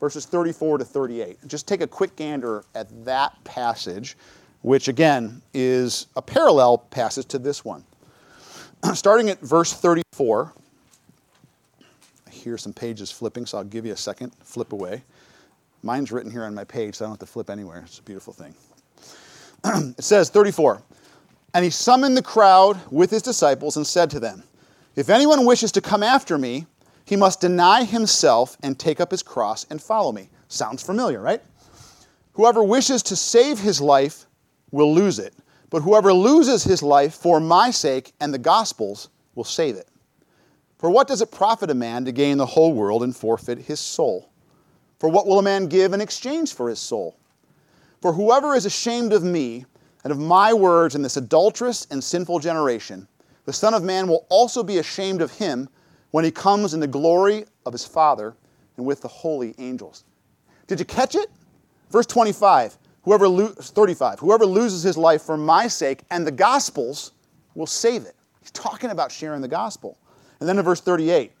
[0.00, 1.38] verses 34 to 38.
[1.46, 4.16] Just take a quick gander at that passage,
[4.62, 7.84] which again is a parallel passage to this one.
[8.94, 10.52] Starting at verse 34,
[12.26, 14.32] I hear some pages flipping, so I'll give you a second.
[14.40, 15.02] Flip away.
[15.82, 17.82] Mine's written here on my page, so I don't have to flip anywhere.
[17.86, 18.54] It's a beautiful thing.
[19.96, 20.82] it says, 34,
[21.54, 24.42] and he summoned the crowd with his disciples and said to them,
[24.94, 26.66] if anyone wishes to come after me,
[27.04, 30.28] he must deny himself and take up his cross and follow me.
[30.48, 31.42] Sounds familiar, right?
[32.32, 34.26] Whoever wishes to save his life
[34.70, 35.34] will lose it,
[35.70, 39.88] but whoever loses his life for my sake and the gospel's will save it.
[40.78, 43.80] For what does it profit a man to gain the whole world and forfeit his
[43.80, 44.30] soul?
[44.98, 47.18] For what will a man give in exchange for his soul?
[48.02, 49.64] For whoever is ashamed of me
[50.06, 53.08] and of my words in this adulterous and sinful generation,
[53.44, 55.68] the Son of Man will also be ashamed of him
[56.12, 58.36] when he comes in the glory of his Father
[58.76, 60.04] and with the holy angels.
[60.68, 61.28] Did you catch it?
[61.90, 67.10] Verse 25, whoever lo- 35, whoever loses his life for my sake and the gospel's
[67.56, 68.14] will save it.
[68.40, 69.98] He's talking about sharing the gospel.
[70.38, 71.32] And then in verse 38,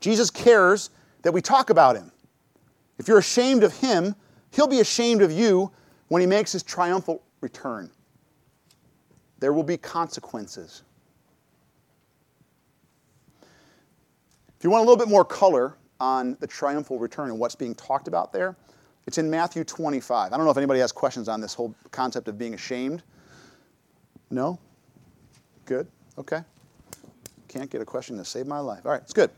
[0.00, 0.90] Jesus cares
[1.22, 2.12] that we talk about him.
[2.98, 4.14] If you're ashamed of him,
[4.50, 5.72] he'll be ashamed of you
[6.08, 7.90] when he makes his triumphal return.
[9.38, 10.82] There will be consequences.
[13.42, 17.74] If you want a little bit more color on the triumphal return and what's being
[17.74, 18.56] talked about there,
[19.06, 20.32] it's in Matthew 25.
[20.32, 23.02] I don't know if anybody has questions on this whole concept of being ashamed.
[24.30, 24.58] No?
[25.66, 25.86] Good.
[26.16, 26.40] Okay.
[27.48, 28.80] Can't get a question to save my life.
[28.86, 29.30] All right, it's good.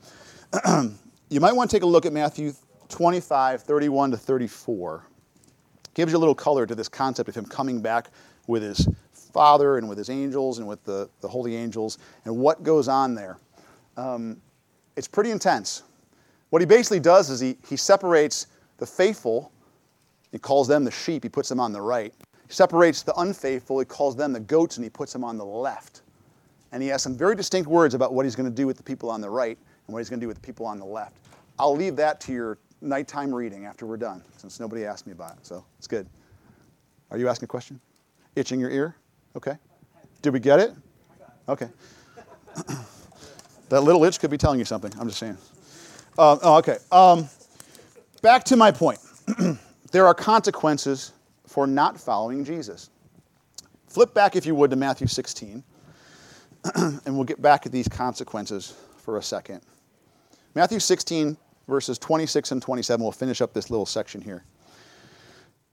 [1.28, 2.52] you might want to take a look at Matthew
[2.88, 5.04] 25, 31 to 34.
[5.96, 8.10] Gives you a little color to this concept of him coming back
[8.46, 8.86] with his
[9.32, 13.14] Father and with his angels and with the, the holy angels and what goes on
[13.14, 13.38] there.
[13.96, 14.36] Um,
[14.94, 15.84] it's pretty intense.
[16.50, 19.50] What he basically does is he, he separates the faithful,
[20.32, 22.12] he calls them the sheep, he puts them on the right.
[22.46, 25.46] He separates the unfaithful, he calls them the goats, and he puts them on the
[25.46, 26.02] left.
[26.72, 28.82] And he has some very distinct words about what he's going to do with the
[28.82, 29.56] people on the right
[29.86, 31.16] and what he's going to do with the people on the left.
[31.58, 35.36] I'll leave that to your nighttime reading after we're done, since nobody asked me about
[35.36, 35.46] it.
[35.46, 36.06] So it's good.
[37.10, 37.80] Are you asking a question?
[38.34, 38.96] Itching your ear?
[39.36, 39.56] Okay.
[40.22, 40.72] Did we get it?
[41.48, 41.68] Okay.
[43.68, 44.92] that little itch could be telling you something.
[44.98, 45.38] I'm just saying.
[46.18, 46.78] Uh, oh, okay.
[46.90, 47.28] Um,
[48.22, 48.98] back to my point.
[49.92, 51.12] there are consequences
[51.46, 52.90] for not following Jesus.
[53.86, 55.62] Flip back, if you would, to Matthew 16,
[56.74, 59.60] and we'll get back at these consequences for a second.
[60.54, 61.36] Matthew 16,
[61.68, 64.44] verses 26 and 27, we'll finish up this little section here.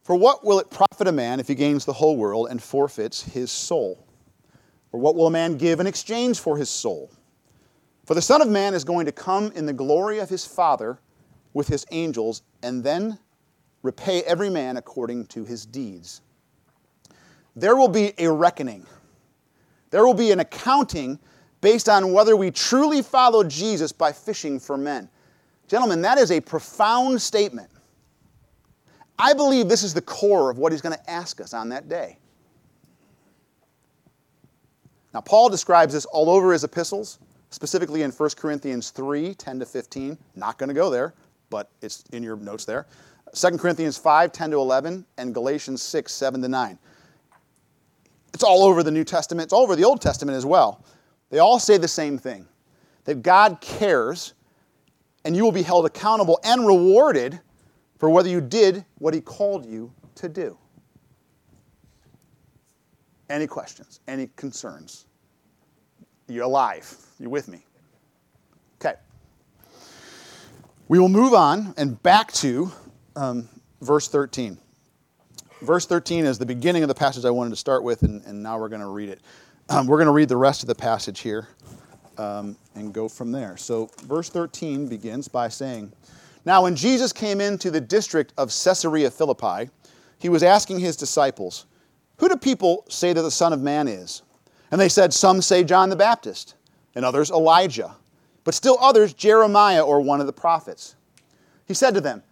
[0.01, 3.21] For what will it profit a man if he gains the whole world and forfeits
[3.21, 4.05] his soul?
[4.91, 7.11] Or what will a man give in exchange for his soul?
[8.05, 10.99] For the Son of Man is going to come in the glory of his Father
[11.53, 13.17] with his angels, and then
[13.83, 16.21] repay every man according to his deeds.
[17.55, 18.85] There will be a reckoning.
[19.91, 21.19] There will be an accounting
[21.61, 25.09] based on whether we truly follow Jesus by fishing for men.
[25.73, 27.67] Gentlemen, that is a profound statement.
[29.17, 31.89] I believe this is the core of what he's going to ask us on that
[31.89, 32.19] day.
[35.15, 37.17] Now, Paul describes this all over his epistles,
[37.49, 40.15] specifically in 1 Corinthians 3 10 to 15.
[40.35, 41.15] Not going to go there,
[41.49, 42.85] but it's in your notes there.
[43.33, 46.77] 2 Corinthians 5 10 to 11, and Galatians 6 7 to 9.
[48.35, 50.85] It's all over the New Testament, it's all over the Old Testament as well.
[51.31, 52.45] They all say the same thing
[53.05, 54.35] that God cares,
[55.25, 57.39] and you will be held accountable and rewarded
[57.97, 60.57] for whether you did what He called you to do.
[63.29, 63.99] Any questions?
[64.07, 65.05] Any concerns?
[66.27, 66.95] You're alive.
[67.19, 67.65] You're with me.
[68.81, 68.95] Okay.
[70.87, 72.71] We will move on and back to
[73.15, 73.47] um,
[73.81, 74.57] verse 13.
[75.61, 78.43] Verse 13 is the beginning of the passage I wanted to start with, and, and
[78.43, 79.21] now we're going to read it.
[79.69, 81.47] Um, we're going to read the rest of the passage here
[82.17, 83.57] um, and go from there.
[83.57, 85.91] So, verse 13 begins by saying,
[86.45, 89.69] Now, when Jesus came into the district of Caesarea Philippi,
[90.19, 91.65] he was asking his disciples,
[92.17, 94.21] Who do people say that the Son of Man is?
[94.71, 96.55] And they said, Some say John the Baptist,
[96.95, 97.95] and others Elijah,
[98.43, 100.95] but still others Jeremiah or one of the prophets.
[101.65, 102.23] He said to them,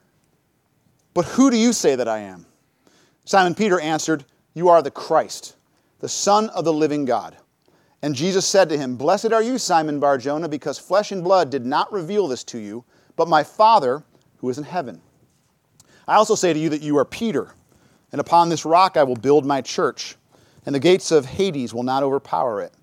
[1.14, 2.46] But who do you say that I am?
[3.26, 5.56] Simon Peter answered, You are the Christ,
[6.00, 7.38] the Son of the living God.
[8.02, 11.50] And Jesus said to him, Blessed are you, Simon Bar Jonah, because flesh and blood
[11.50, 12.84] did not reveal this to you,
[13.16, 14.04] but my Father
[14.38, 15.02] who is in heaven.
[16.08, 17.54] I also say to you that you are Peter,
[18.12, 20.16] and upon this rock I will build my church,
[20.66, 22.74] and the gates of Hades will not overpower it.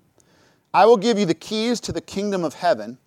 [0.73, 2.97] I will give you the keys to the kingdom of heaven,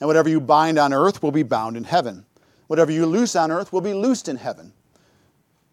[0.00, 2.24] and whatever you bind on earth will be bound in heaven.
[2.66, 4.72] Whatever you loose on earth will be loosed in heaven.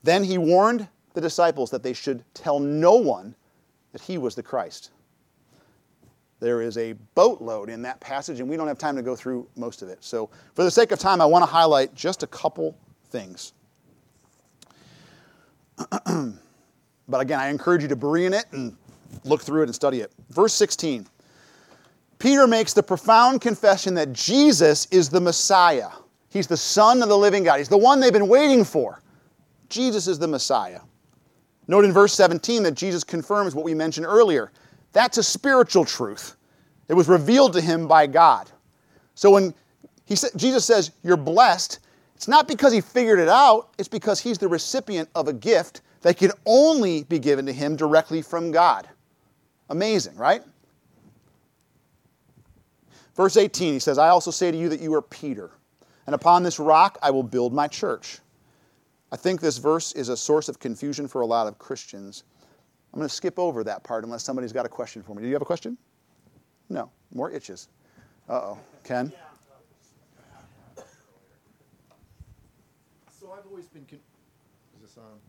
[0.03, 3.35] Then he warned the disciples that they should tell no one
[3.93, 4.91] that he was the Christ.
[6.39, 9.47] There is a boatload in that passage, and we don't have time to go through
[9.55, 10.03] most of it.
[10.03, 12.77] So, for the sake of time, I want to highlight just a couple
[13.09, 13.53] things.
[17.07, 18.75] but again, I encourage you to be in it and
[19.23, 20.11] look through it and study it.
[20.29, 21.07] Verse 16
[22.19, 25.89] Peter makes the profound confession that Jesus is the Messiah.
[26.29, 29.01] He's the Son of the living God, He's the one they've been waiting for.
[29.69, 30.81] Jesus is the Messiah.
[31.67, 34.51] Note in verse 17 that Jesus confirms what we mentioned earlier.
[34.93, 36.35] That's a spiritual truth.
[36.87, 38.49] It was revealed to him by God.
[39.15, 39.53] So when
[40.05, 41.79] he sa- Jesus says, You're blessed,
[42.15, 45.81] it's not because he figured it out, it's because he's the recipient of a gift
[46.01, 48.87] that can only be given to him directly from God.
[49.69, 50.41] Amazing, right?
[53.15, 55.51] Verse 18, he says, I also say to you that you are Peter,
[56.05, 58.19] and upon this rock I will build my church
[59.11, 62.23] I think this verse is a source of confusion for a lot of Christians.
[62.93, 65.21] I'm going to skip over that part unless somebody's got a question for me.
[65.21, 65.77] Do you have a question?
[66.69, 66.89] No.
[67.13, 67.69] More itches.
[68.27, 68.59] Uh oh.
[68.83, 69.11] Ken?
[73.19, 73.85] So I've always been.
[73.85, 73.99] Con-
[74.75, 75.19] is this on?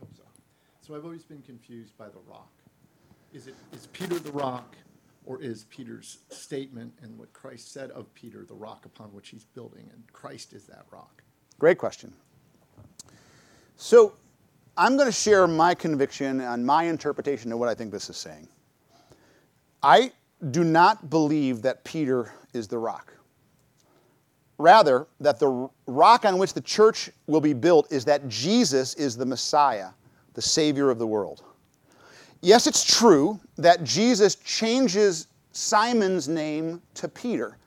[0.00, 0.22] Hope so.
[0.80, 2.50] So I've always been confused by the rock.
[3.32, 4.76] Is it is Peter the rock,
[5.24, 9.44] or is Peter's statement and what Christ said of Peter the rock upon which he's
[9.44, 11.22] building, and Christ is that rock?
[11.58, 12.12] Great question.
[13.76, 14.14] So
[14.76, 18.16] I'm going to share my conviction and my interpretation of what I think this is
[18.16, 18.48] saying.
[19.82, 20.10] I
[20.50, 23.12] do not believe that Peter is the rock.
[24.58, 29.16] Rather, that the rock on which the church will be built is that Jesus is
[29.16, 29.90] the Messiah,
[30.34, 31.42] the Savior of the world.
[32.40, 37.58] Yes, it's true that Jesus changes Simon's name to Peter,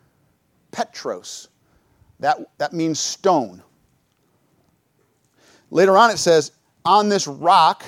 [0.71, 1.49] Petros.
[2.19, 3.63] That, that means stone.
[5.71, 6.51] Later on, it says,
[6.87, 7.83] on this rock,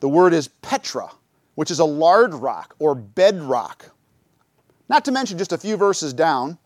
[0.00, 1.10] the word is Petra,
[1.56, 3.90] which is a lard rock or bedrock.
[4.88, 6.58] Not to mention, just a few verses down,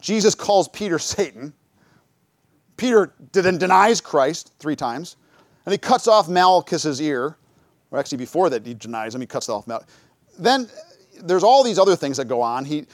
[0.00, 1.54] Jesus calls Peter Satan.
[2.76, 5.16] Peter then denies Christ three times,
[5.64, 7.36] and he cuts off Malchus's ear.
[7.92, 9.20] Or actually, before that, he denies him.
[9.20, 9.84] He cuts off Mal.
[10.38, 10.68] Then
[11.22, 12.64] there's all these other things that go on.
[12.64, 12.86] He,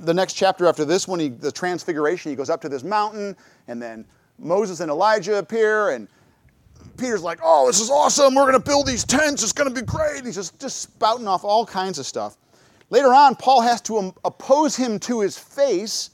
[0.00, 3.36] the next chapter after this one, he, the transfiguration, he goes up to this mountain,
[3.68, 4.04] and then
[4.38, 6.08] Moses and Elijah appear, and
[6.96, 8.34] Peter's like, oh, this is awesome.
[8.34, 9.42] We're going to build these tents.
[9.42, 10.24] It's going to be great.
[10.24, 12.36] He's just, just spouting off all kinds of stuff.
[12.90, 16.10] Later on, Paul has to um, oppose him to his face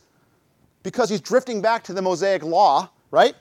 [0.82, 3.34] because he's drifting back to the Mosaic law, right?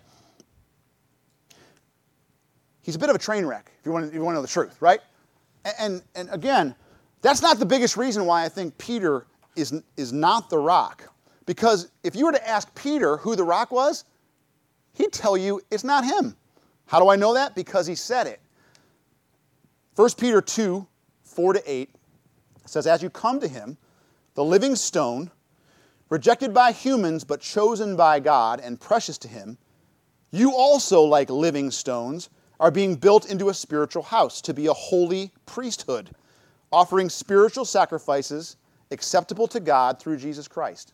[2.81, 4.41] He's a bit of a train wreck, if you want to, you want to know
[4.41, 4.99] the truth, right?
[5.79, 6.75] And, and again,
[7.21, 11.03] that's not the biggest reason why I think Peter is, is not the rock.
[11.45, 14.05] Because if you were to ask Peter who the rock was,
[14.93, 16.35] he'd tell you it's not him.
[16.85, 17.55] How do I know that?
[17.55, 18.39] Because he said it.
[19.95, 20.87] 1 Peter 2
[21.23, 21.89] 4 to 8
[22.65, 23.77] says, As you come to him,
[24.33, 25.29] the living stone,
[26.09, 29.57] rejected by humans but chosen by God and precious to him,
[30.31, 32.29] you also, like living stones,
[32.59, 36.11] are being built into a spiritual house to be a holy priesthood,
[36.71, 38.57] offering spiritual sacrifices
[38.91, 40.93] acceptable to God through Jesus Christ.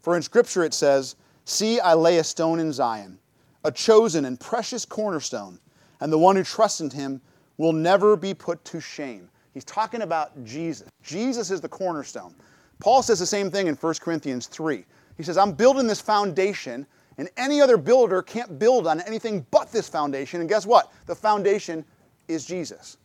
[0.00, 3.18] For in Scripture it says, See, I lay a stone in Zion,
[3.64, 5.58] a chosen and precious cornerstone,
[6.00, 7.20] and the one who trusts in him
[7.58, 9.28] will never be put to shame.
[9.54, 10.88] He's talking about Jesus.
[11.02, 12.34] Jesus is the cornerstone.
[12.80, 14.84] Paul says the same thing in 1 Corinthians 3.
[15.16, 16.86] He says, I'm building this foundation,
[17.18, 20.40] and any other builder can't build on anything but this foundation.
[20.40, 20.92] And guess what?
[21.06, 21.84] The foundation
[22.28, 22.96] is Jesus.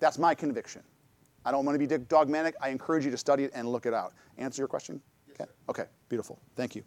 [0.00, 0.82] That's my conviction.
[1.44, 2.54] I don't want to be dogmatic.
[2.60, 4.14] I encourage you to study it and look it out.
[4.38, 5.00] Answer your question?
[5.28, 5.50] Yes, okay.
[5.68, 6.38] Okay, beautiful.
[6.56, 6.82] Thank you.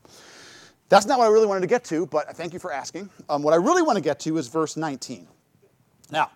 [0.89, 3.09] That's not what I really wanted to get to, but thank you for asking.
[3.29, 5.27] Um, what I really want to get to is verse 19.
[6.11, 6.31] Now,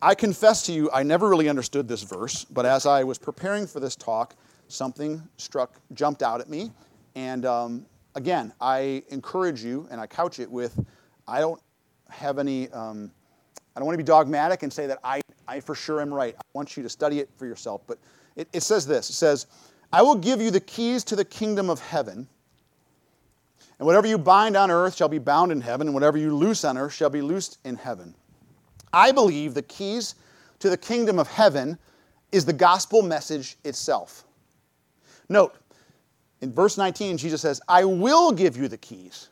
[0.00, 3.66] I confess to you, I never really understood this verse, but as I was preparing
[3.66, 4.34] for this talk,
[4.68, 6.72] something struck, jumped out at me.
[7.14, 10.78] And um, again, I encourage you, and I couch it with
[11.26, 11.60] I don't
[12.10, 13.10] have any, um,
[13.74, 16.34] I don't want to be dogmatic and say that I, I for sure am right.
[16.36, 17.82] I want you to study it for yourself.
[17.86, 17.98] But
[18.36, 19.46] it, it says this it says,
[19.92, 22.28] I will give you the keys to the kingdom of heaven.
[23.78, 26.64] And whatever you bind on earth shall be bound in heaven, and whatever you loose
[26.64, 28.14] on earth shall be loosed in heaven.
[28.92, 30.14] I believe the keys
[30.60, 31.78] to the kingdom of heaven
[32.30, 34.24] is the gospel message itself.
[35.28, 35.56] Note,
[36.40, 39.28] in verse 19, Jesus says, I will give you the keys.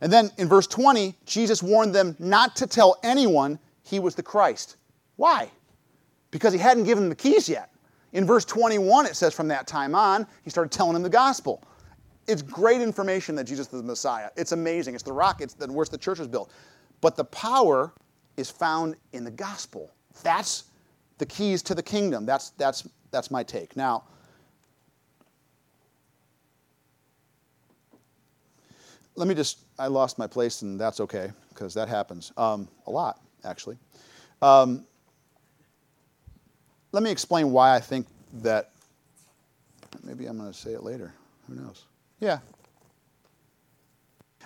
[0.00, 4.22] And then in verse 20, Jesus warned them not to tell anyone he was the
[4.22, 4.76] Christ.
[5.16, 5.48] Why?
[6.30, 7.70] Because he hadn't given them the keys yet.
[8.12, 11.62] In verse 21, it says, from that time on, he started telling them the gospel.
[12.28, 14.30] It's great information that Jesus is the Messiah.
[14.36, 14.94] It's amazing.
[14.94, 16.52] It's the rock, it's the, where the church was built.
[17.00, 17.92] But the power
[18.36, 19.90] is found in the gospel.
[20.22, 20.64] That's
[21.18, 22.24] the keys to the kingdom.
[22.24, 23.76] That's, that's, that's my take.
[23.76, 24.04] Now,
[29.16, 32.90] let me just, I lost my place, and that's okay, because that happens um, a
[32.90, 33.76] lot, actually.
[34.40, 34.86] Um,
[36.92, 38.70] let me explain why I think that,
[40.02, 41.12] maybe I'm going to say it later.
[41.48, 41.84] Who knows?
[42.22, 42.38] Yeah.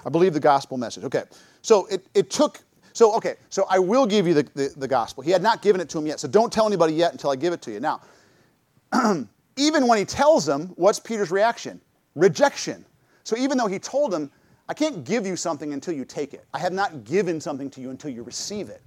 [0.04, 1.04] I believe the gospel message.
[1.04, 1.24] Okay.
[1.60, 2.60] So it, it took,
[2.94, 5.22] so, okay, so I will give you the, the, the gospel.
[5.22, 7.36] He had not given it to him yet, so don't tell anybody yet until I
[7.36, 7.80] give it to you.
[7.80, 8.00] Now,
[9.56, 11.80] even when he tells them, what's Peter's reaction?
[12.14, 12.84] Rejection.
[13.24, 14.30] So even though he told them,
[14.68, 16.46] I can't give you something until you take it.
[16.54, 18.80] I have not given something to you until you receive it.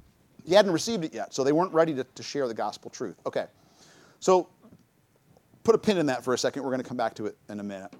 [0.45, 3.17] He hadn't received it yet, so they weren't ready to, to share the gospel truth.
[3.27, 3.45] Okay,
[4.19, 4.49] so
[5.63, 6.63] put a pin in that for a second.
[6.63, 7.93] We're going to come back to it in a minute.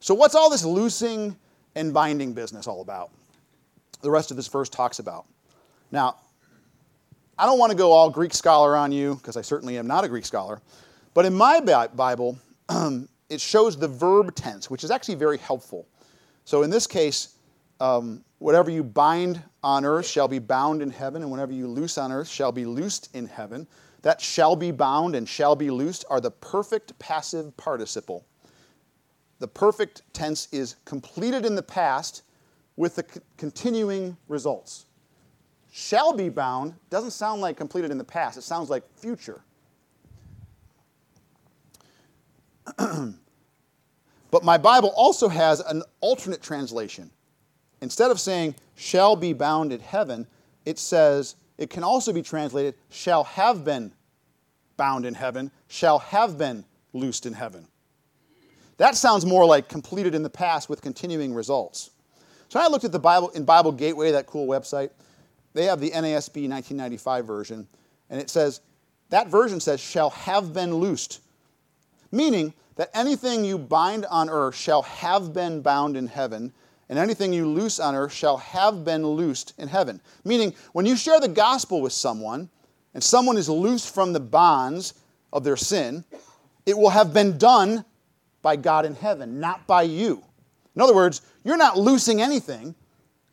[0.00, 1.36] So, what's all this loosing
[1.74, 3.10] and binding business all about?
[4.02, 5.26] The rest of this verse talks about.
[5.90, 6.16] Now,
[7.38, 10.04] I don't want to go all Greek scholar on you, because I certainly am not
[10.04, 10.60] a Greek scholar,
[11.14, 12.38] but in my Bible,
[13.28, 15.86] it shows the verb tense, which is actually very helpful.
[16.44, 17.36] So in this case,
[17.80, 21.98] um, whatever you bind on earth shall be bound in heaven, and whatever you loose
[21.98, 23.66] on earth shall be loosed in heaven.
[24.02, 28.24] That shall be bound and shall be loosed are the perfect passive participle.
[29.38, 32.22] The perfect tense is completed in the past
[32.76, 34.86] with the c- continuing results.
[35.70, 39.42] Shall be bound doesn't sound like completed in the past, it sounds like future.
[44.30, 47.10] But my Bible also has an alternate translation.
[47.80, 50.26] Instead of saying, shall be bound in heaven,
[50.64, 53.92] it says, it can also be translated, shall have been
[54.76, 57.66] bound in heaven, shall have been loosed in heaven.
[58.78, 61.90] That sounds more like completed in the past with continuing results.
[62.48, 64.90] So I looked at the Bible in Bible Gateway, that cool website.
[65.52, 67.68] They have the NASB 1995 version,
[68.08, 68.60] and it says,
[69.10, 71.20] that version says, shall have been loosed.
[72.10, 76.52] meaning that anything you bind on earth shall have been bound in heaven,
[76.88, 80.00] and anything you loose on earth shall have been loosed in heaven.
[80.24, 82.48] Meaning, when you share the gospel with someone,
[82.94, 84.94] and someone is loosed from the bonds
[85.32, 86.04] of their sin,
[86.64, 87.84] it will have been done
[88.42, 90.22] by God in heaven, not by you.
[90.76, 92.74] In other words, you're not loosing anything,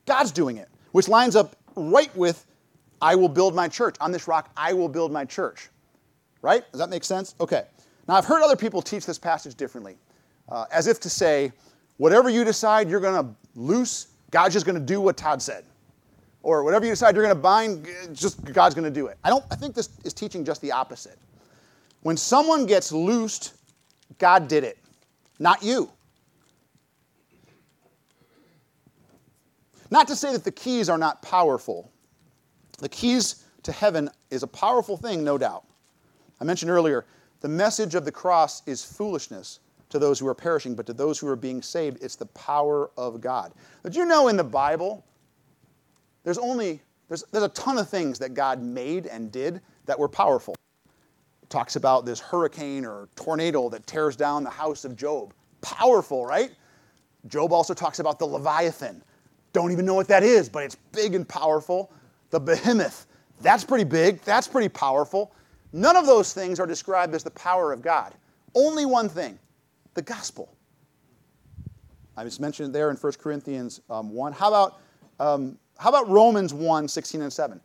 [0.06, 2.46] God's doing it, which lines up right with
[3.02, 3.96] I will build my church.
[4.02, 5.70] On this rock, I will build my church.
[6.42, 6.64] Right?
[6.72, 7.36] Does that make sense?
[7.40, 7.64] Okay.
[8.08, 9.98] Now, I've heard other people teach this passage differently,
[10.50, 11.52] uh, as if to say,
[11.98, 15.66] whatever you decide you're going to loose, God's just going to do what Todd said.
[16.44, 19.18] Or whatever you decide you're going to bind, just God's going to do it.
[19.24, 19.44] I don't.
[19.50, 21.18] I think this is teaching just the opposite.
[22.02, 23.56] When someone gets loosed,
[24.20, 24.78] God did it,
[25.40, 25.92] not you.
[29.92, 31.92] Not to say that the keys are not powerful.
[32.80, 35.66] The keys to heaven is a powerful thing, no doubt.
[36.42, 37.06] I mentioned earlier,
[37.42, 39.60] the message of the cross is foolishness
[39.90, 42.90] to those who are perishing, but to those who are being saved, it's the power
[42.98, 43.54] of God.
[43.84, 45.06] Did you know in the Bible,
[46.24, 50.10] there's only there's, there's a ton of things that God made and did that were
[50.10, 50.56] powerful.
[51.56, 55.34] Talks about this hurricane or tornado that tears down the house of Job.
[55.62, 56.52] Powerful, right?
[57.30, 59.02] Job also talks about the Leviathan.
[59.54, 61.94] Don't even know what that is, but it's big and powerful.
[62.32, 63.08] The behemoth,
[63.40, 65.34] that's pretty big, that's pretty powerful.
[65.72, 68.14] None of those things are described as the power of God.
[68.54, 69.40] Only one thing
[69.94, 70.54] the gospel.
[72.18, 74.34] I just mentioned it there in 1 Corinthians um, 1.
[74.34, 74.82] How about,
[75.22, 77.62] um, how about Romans 1 16 and 7?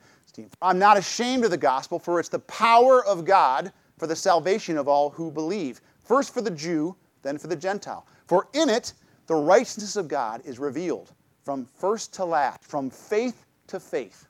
[0.63, 4.79] I'm not ashamed of the gospel, for it's the power of God for the salvation
[4.79, 5.83] of all who believe.
[6.03, 8.07] First for the Jew, then for the Gentile.
[8.27, 8.95] For in it,
[9.27, 11.13] the righteousness of God is revealed
[11.45, 14.27] from first to last, from faith to faith.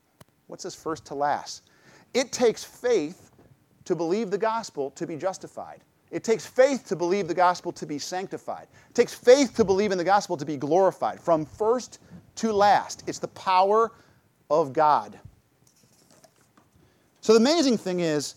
[0.48, 1.70] What's this first to last?
[2.14, 3.30] It takes faith
[3.84, 5.80] to believe the gospel to be justified.
[6.10, 8.66] It takes faith to believe the gospel to be sanctified.
[8.88, 11.20] It takes faith to believe in the gospel to be glorified.
[11.20, 12.00] From first
[12.36, 13.92] to last, it's the power
[14.50, 15.16] of God.
[17.20, 18.34] So the amazing thing is,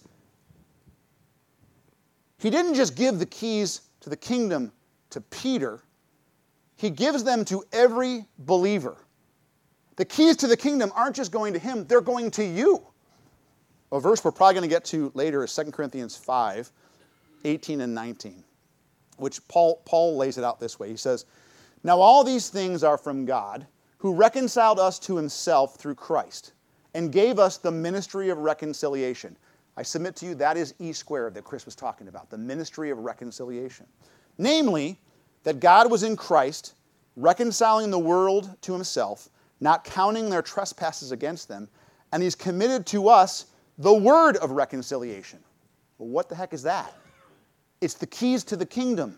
[2.44, 4.74] he didn't just give the keys to the kingdom
[5.12, 5.82] to Peter,
[6.76, 8.98] he gives them to every believer.
[9.96, 12.86] The keys to the kingdom aren't just going to him, they're going to you.
[13.94, 16.70] A verse we're probably going to get to later is 2 Corinthians 5
[17.46, 18.44] 18 and 19,
[19.18, 20.90] which Paul, Paul lays it out this way.
[20.90, 21.26] He says,
[21.86, 23.66] Now all these things are from God,
[24.00, 26.52] who reconciled us to himself through Christ,
[26.94, 29.38] and gave us the ministry of reconciliation.
[29.76, 32.90] I submit to you that is E squared that Chris was talking about, the ministry
[32.90, 33.88] of reconciliation.
[34.38, 35.00] Namely,
[35.44, 36.74] that God was in Christ,
[37.16, 41.68] reconciling the world to himself, not counting their trespasses against them,
[42.12, 43.48] and he's committed to us
[43.78, 45.40] the word of reconciliation.
[45.98, 46.94] Well, what the heck is that?
[47.82, 49.18] It's the keys to the kingdom.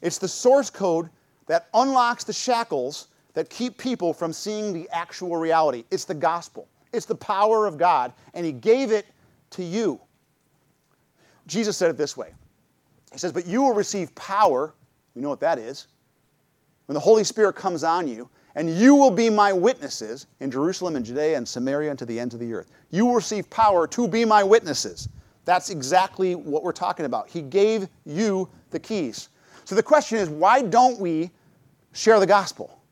[0.00, 1.08] It's the source code
[1.46, 5.84] that unlocks the shackles that keep people from seeing the actual reality.
[5.90, 6.68] It's the gospel.
[6.92, 9.06] It's the power of God, and He gave it
[9.52, 10.00] to you.
[11.46, 12.32] Jesus said it this way
[13.12, 14.74] He says, But you will receive power.
[15.14, 15.88] We know what that is.
[16.86, 20.96] When the Holy Spirit comes on you, and you will be my witnesses in Jerusalem
[20.96, 22.70] and Judea and Samaria and to the ends of the earth.
[22.90, 25.08] You will receive power to be my witnesses.
[25.44, 27.28] That's exactly what we're talking about.
[27.28, 29.30] He gave you the keys.
[29.64, 31.30] So the question is why don't we
[31.92, 32.82] share the gospel?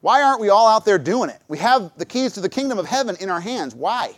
[0.00, 1.40] Why aren't we all out there doing it?
[1.48, 3.74] We have the keys to the kingdom of heaven in our hands.
[3.74, 4.14] Why?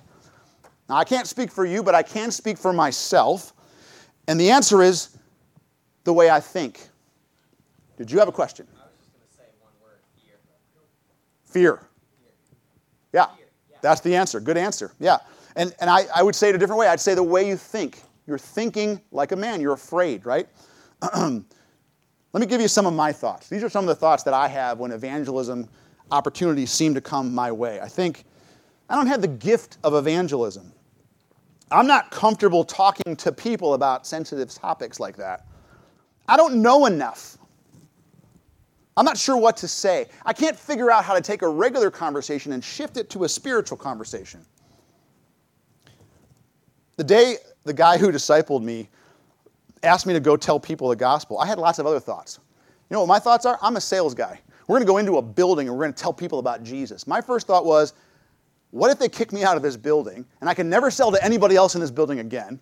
[0.88, 3.52] Now, I can't speak for you, but I can speak for myself.
[4.26, 5.18] And the answer is
[6.04, 6.88] the way I think.
[7.96, 8.66] Did you have a question?
[8.70, 10.38] I was just going to say one word fear.
[11.44, 11.88] Fear.
[13.12, 13.26] Yeah,
[13.82, 14.40] that's the answer.
[14.40, 14.92] Good answer.
[14.98, 15.18] Yeah.
[15.56, 16.86] And, and I, I would say it a different way.
[16.86, 18.00] I'd say the way you think.
[18.26, 19.60] You're thinking like a man.
[19.60, 20.46] You're afraid, right?
[21.14, 23.48] Let me give you some of my thoughts.
[23.48, 25.68] These are some of the thoughts that I have when evangelism
[26.10, 27.80] opportunities seem to come my way.
[27.80, 28.24] I think
[28.88, 30.72] I don't have the gift of evangelism.
[31.70, 35.46] I'm not comfortable talking to people about sensitive topics like that.
[36.28, 37.38] I don't know enough.
[38.96, 40.06] I'm not sure what to say.
[40.26, 43.28] I can't figure out how to take a regular conversation and shift it to a
[43.28, 44.44] spiritual conversation.
[46.96, 48.88] The day the guy who discipled me
[49.82, 52.40] asked me to go tell people the gospel, I had lots of other thoughts.
[52.90, 53.58] You know what my thoughts are?
[53.62, 54.40] I'm a sales guy.
[54.66, 57.06] We're going to go into a building and we're going to tell people about Jesus.
[57.06, 57.94] My first thought was,
[58.70, 61.24] what if they kick me out of this building and I can never sell to
[61.24, 62.60] anybody else in this building again?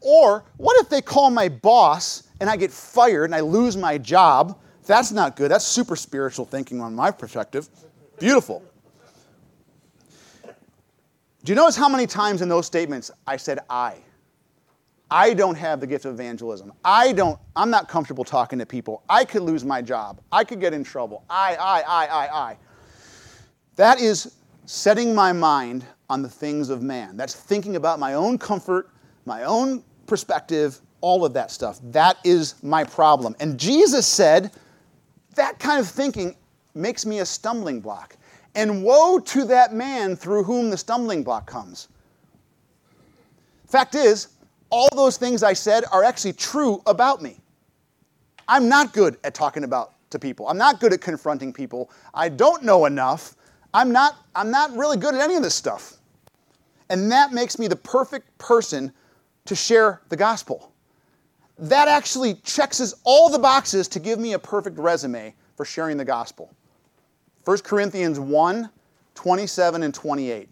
[0.00, 3.98] Or what if they call my boss and I get fired and I lose my
[3.98, 4.58] job?
[4.86, 5.50] That's not good.
[5.50, 7.68] That's super spiritual thinking on my perspective.
[8.18, 8.62] Beautiful.
[11.44, 13.96] Do you notice how many times in those statements I said I?
[15.10, 16.72] I don't have the gift of evangelism.
[16.84, 19.02] I don't, I'm not comfortable talking to people.
[19.08, 20.20] I could lose my job.
[20.30, 21.24] I could get in trouble.
[21.28, 22.56] I, I, I, I, I.
[23.76, 24.34] That is
[24.64, 27.16] setting my mind on the things of man.
[27.16, 28.90] That's thinking about my own comfort,
[29.24, 31.80] my own perspective, all of that stuff.
[31.84, 33.34] That is my problem.
[33.40, 34.52] And Jesus said,
[35.34, 36.36] that kind of thinking
[36.74, 38.16] makes me a stumbling block.
[38.54, 41.88] And woe to that man through whom the stumbling block comes.
[43.66, 44.28] Fact is,
[44.68, 47.38] all those things I said are actually true about me.
[48.48, 50.48] I'm not good at talking about to people.
[50.48, 51.90] I'm not good at confronting people.
[52.12, 53.34] I don't know enough.
[53.74, 55.94] I'm not, I'm not really good at any of this stuff.
[56.90, 58.92] And that makes me the perfect person
[59.46, 60.72] to share the gospel.
[61.58, 66.04] That actually checks all the boxes to give me a perfect resume for sharing the
[66.04, 66.52] gospel.
[67.44, 68.70] 1 Corinthians 1
[69.14, 70.48] 27 and 28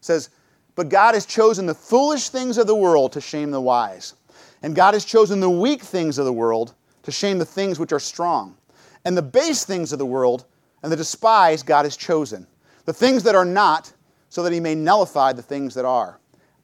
[0.00, 0.30] says,
[0.74, 4.14] But God has chosen the foolish things of the world to shame the wise.
[4.62, 6.74] And God has chosen the weak things of the world
[7.04, 8.56] to shame the things which are strong.
[9.04, 10.44] And the base things of the world
[10.82, 12.46] and the despised God has chosen.
[12.84, 13.92] The things that are not,
[14.28, 16.20] so that he may nullify the things that are.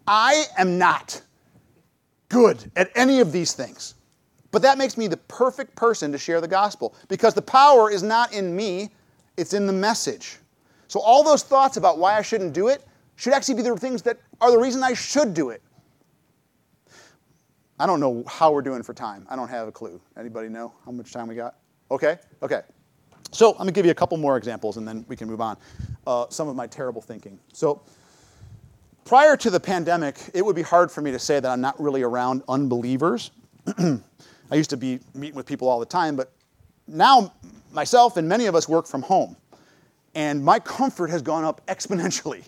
[0.06, 1.20] I am not
[2.28, 3.94] good at any of these things.
[4.50, 8.02] But that makes me the perfect person to share the gospel because the power is
[8.02, 8.90] not in me,
[9.36, 10.36] it's in the message.
[10.86, 12.84] So, all those thoughts about why I shouldn't do it
[13.16, 15.60] should actually be the things that are the reason I should do it.
[17.80, 19.26] I don't know how we're doing for time.
[19.28, 20.00] I don't have a clue.
[20.16, 21.56] Anybody know how much time we got?
[21.90, 22.62] Okay, okay.
[23.34, 25.40] So, I'm going to give you a couple more examples and then we can move
[25.40, 25.56] on.
[26.06, 27.40] Uh, some of my terrible thinking.
[27.52, 27.82] So,
[29.04, 31.78] prior to the pandemic, it would be hard for me to say that I'm not
[31.80, 33.32] really around unbelievers.
[33.78, 36.30] I used to be meeting with people all the time, but
[36.86, 37.32] now
[37.72, 39.36] myself and many of us work from home.
[40.14, 42.44] And my comfort has gone up exponentially.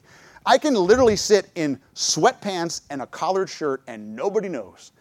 [0.46, 4.92] I can literally sit in sweatpants and a collared shirt and nobody knows.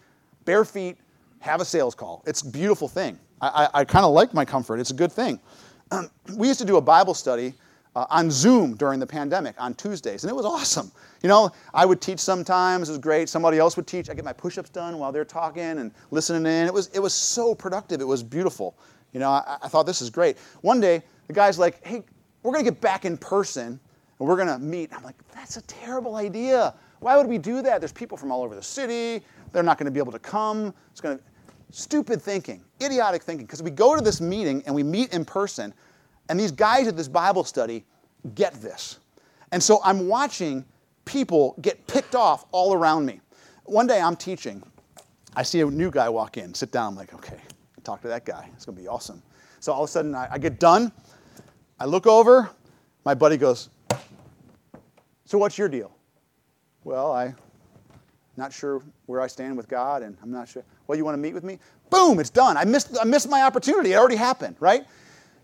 [0.45, 0.97] Bare feet,
[1.41, 2.23] have a sales call.
[2.25, 3.19] It's a beautiful thing.
[3.39, 4.79] I, I, I kind of like my comfort.
[4.79, 5.39] It's a good thing.
[5.91, 7.53] Um, we used to do a Bible study
[7.95, 10.91] uh, on Zoom during the pandemic on Tuesdays, and it was awesome.
[11.21, 13.29] You know, I would teach sometimes, it was great.
[13.29, 14.09] Somebody else would teach.
[14.09, 16.67] I get my push ups done while they're talking and listening in.
[16.67, 18.75] It was, it was so productive, it was beautiful.
[19.13, 20.37] You know, I, I thought this is great.
[20.61, 22.03] One day, the guy's like, hey,
[22.43, 23.79] we're going to get back in person
[24.19, 24.91] and we're going to meet.
[24.93, 26.73] I'm like, that's a terrible idea.
[26.99, 27.81] Why would we do that?
[27.81, 29.23] There's people from all over the city.
[29.51, 30.73] They're not going to be able to come.
[30.91, 31.23] It's going to
[31.71, 33.45] stupid thinking, idiotic thinking.
[33.45, 35.73] Because we go to this meeting and we meet in person,
[36.29, 37.85] and these guys at this Bible study
[38.33, 38.99] get this.
[39.51, 40.65] And so I'm watching
[41.05, 43.21] people get picked off all around me.
[43.65, 44.63] One day I'm teaching.
[45.35, 46.93] I see a new guy walk in, sit down.
[46.93, 47.39] I'm like, okay,
[47.83, 48.49] talk to that guy.
[48.53, 49.21] It's going to be awesome.
[49.59, 50.91] So all of a sudden I, I get done.
[51.79, 52.49] I look over.
[53.03, 53.69] My buddy goes,
[55.25, 55.91] so what's your deal?
[56.83, 57.35] Well, I'm
[58.37, 60.63] not sure where I stand with God, and I'm not sure.
[60.87, 61.59] Well, you want to meet with me?
[61.89, 62.57] Boom, it's done.
[62.57, 63.93] I missed, I missed my opportunity.
[63.93, 64.85] It already happened, right?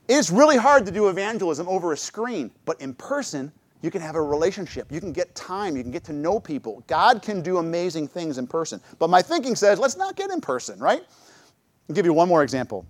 [0.08, 4.16] It's really hard to do evangelism over a screen, but in person, you can have
[4.16, 4.92] a relationship.
[4.92, 5.76] You can get time.
[5.76, 6.84] You can get to know people.
[6.88, 8.80] God can do amazing things in person.
[9.00, 11.04] But my thinking says, let's not get in person, right?
[11.90, 12.86] I'll give you one more example.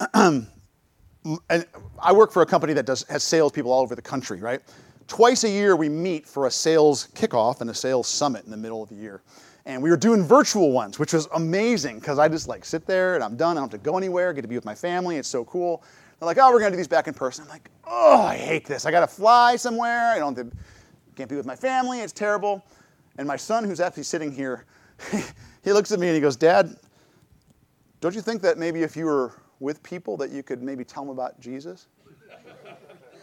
[0.14, 0.46] and
[1.98, 4.60] I work for a company that does, has salespeople all over the country, right?
[5.06, 8.56] Twice a year, we meet for a sales kickoff and a sales summit in the
[8.56, 9.22] middle of the year.
[9.66, 13.14] And we were doing virtual ones, which was amazing because I just like sit there
[13.14, 13.56] and I'm done.
[13.56, 15.16] I don't have to go anywhere, get to be with my family.
[15.16, 15.82] It's so cool.
[16.18, 17.44] They're like, oh, we're to do these back in person.
[17.44, 18.86] I'm like, oh, I hate this.
[18.86, 20.12] I got to fly somewhere.
[20.12, 20.50] I don't to,
[21.16, 22.00] can't be with my family.
[22.00, 22.64] It's terrible.
[23.18, 24.64] And my son, who's actually sitting here,
[25.64, 26.76] he looks at me and he goes, Dad,
[28.00, 31.04] don't you think that maybe if you were with people that you could maybe tell
[31.04, 31.88] them about Jesus?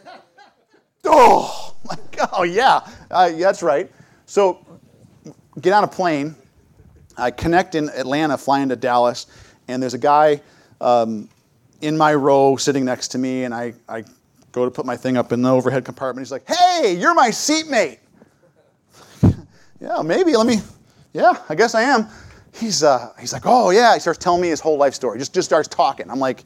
[1.04, 1.76] oh,
[2.32, 2.80] oh yeah,
[3.10, 3.90] uh, that's right.
[4.26, 4.64] So
[5.60, 6.34] get on a plane.
[7.16, 9.26] I connect in Atlanta, flying to Dallas,
[9.66, 10.40] and there's a guy
[10.80, 11.28] um,
[11.80, 14.04] in my row sitting next to me, and I, I
[14.52, 16.26] go to put my thing up in the overhead compartment.
[16.26, 17.98] He's like, "Hey, you're my seatmate."
[19.80, 20.36] yeah, maybe.
[20.36, 20.60] Let me.
[21.12, 22.06] Yeah, I guess I am.
[22.54, 25.18] He's uh, he's like, "Oh yeah." He starts telling me his whole life story.
[25.18, 26.10] Just just starts talking.
[26.10, 26.44] I'm like,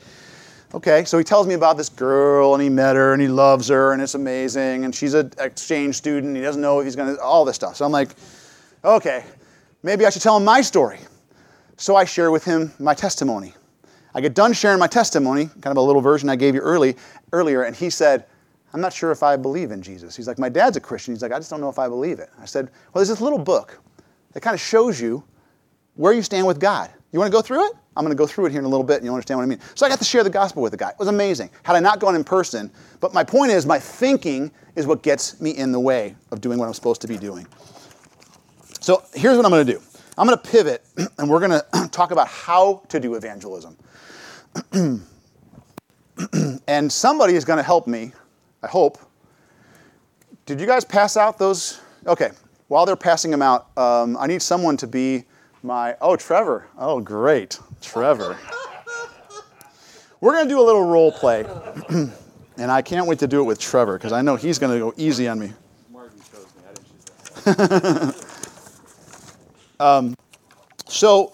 [0.72, 1.04] okay.
[1.04, 3.92] So he tells me about this girl, and he met her, and he loves her,
[3.92, 6.34] and it's amazing, and she's an exchange student.
[6.34, 7.76] He doesn't know if he's gonna all this stuff.
[7.76, 8.10] So I'm like
[8.85, 9.24] okay,
[9.83, 10.99] maybe I should tell him my story.
[11.76, 13.55] So I share with him my testimony.
[14.14, 16.97] I get done sharing my testimony, kind of a little version I gave you early,
[17.33, 18.26] earlier, and he said,
[18.72, 20.16] I'm not sure if I believe in Jesus.
[20.16, 21.14] He's like, My dad's a Christian.
[21.14, 22.30] He's like, I just don't know if I believe it.
[22.41, 23.80] I said, Well, there's this little book
[24.33, 25.22] that kind of shows you
[25.95, 26.91] where you stand with God.
[27.12, 27.72] You want to go through it?
[27.95, 29.45] I'm going to go through it here in a little bit and you'll understand what
[29.45, 29.61] I mean.
[29.74, 30.91] So I got to share the gospel with the guy.
[30.91, 31.51] It was amazing.
[31.62, 32.70] Had I not gone in person,
[33.01, 36.59] but my point is, my thinking is what gets me in the way of doing
[36.59, 37.47] what I'm supposed to be doing.
[38.83, 39.80] So here's what I'm going to do.
[40.18, 40.85] I'm going to pivot
[41.18, 43.76] and we're going to talk about how to do evangelism.
[46.66, 48.11] and somebody is going to help me,
[48.61, 48.99] I hope.
[50.47, 51.80] Did you guys pass out those?
[52.09, 52.33] Okay,
[52.66, 55.26] while they're passing them out, um, I need someone to be
[55.62, 55.95] my.
[56.01, 56.66] Oh, Trevor.
[56.76, 57.61] Oh, great.
[57.80, 58.37] Trevor.
[60.20, 61.45] We're going to do a little role play.
[61.89, 64.78] and I can't wait to do it with Trevor because I know he's going to
[64.80, 65.53] go easy on me.
[69.83, 70.14] um,
[70.87, 71.33] so,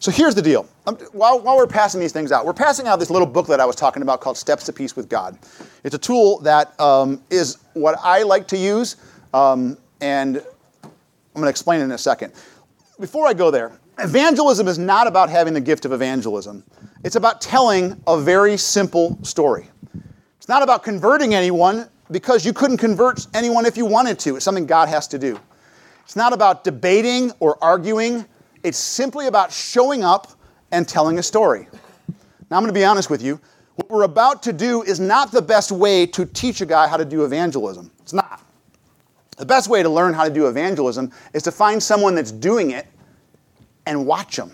[0.00, 0.68] so here's the deal.
[0.86, 3.66] Um, while, while we're passing these things out, we're passing out this little booklet I
[3.66, 5.38] was talking about called Steps to Peace with God.
[5.84, 8.96] It's a tool that um, is what I like to use,
[9.32, 10.38] um, and
[10.84, 10.90] I'm
[11.34, 12.32] going to explain it in a second.
[12.98, 16.64] Before I go there, evangelism is not about having the gift of evangelism.
[17.04, 19.68] It's about telling a very simple story.
[20.36, 24.34] It's not about converting anyone because you couldn't convert anyone if you wanted to.
[24.36, 25.38] It's something God has to do.
[26.04, 28.26] It's not about debating or arguing.
[28.62, 30.32] It's simply about showing up
[30.70, 31.68] and telling a story.
[32.50, 33.40] Now, I'm going to be honest with you.
[33.76, 36.96] What we're about to do is not the best way to teach a guy how
[36.96, 37.90] to do evangelism.
[38.00, 38.42] It's not.
[39.38, 42.72] The best way to learn how to do evangelism is to find someone that's doing
[42.72, 42.86] it
[43.86, 44.52] and watch them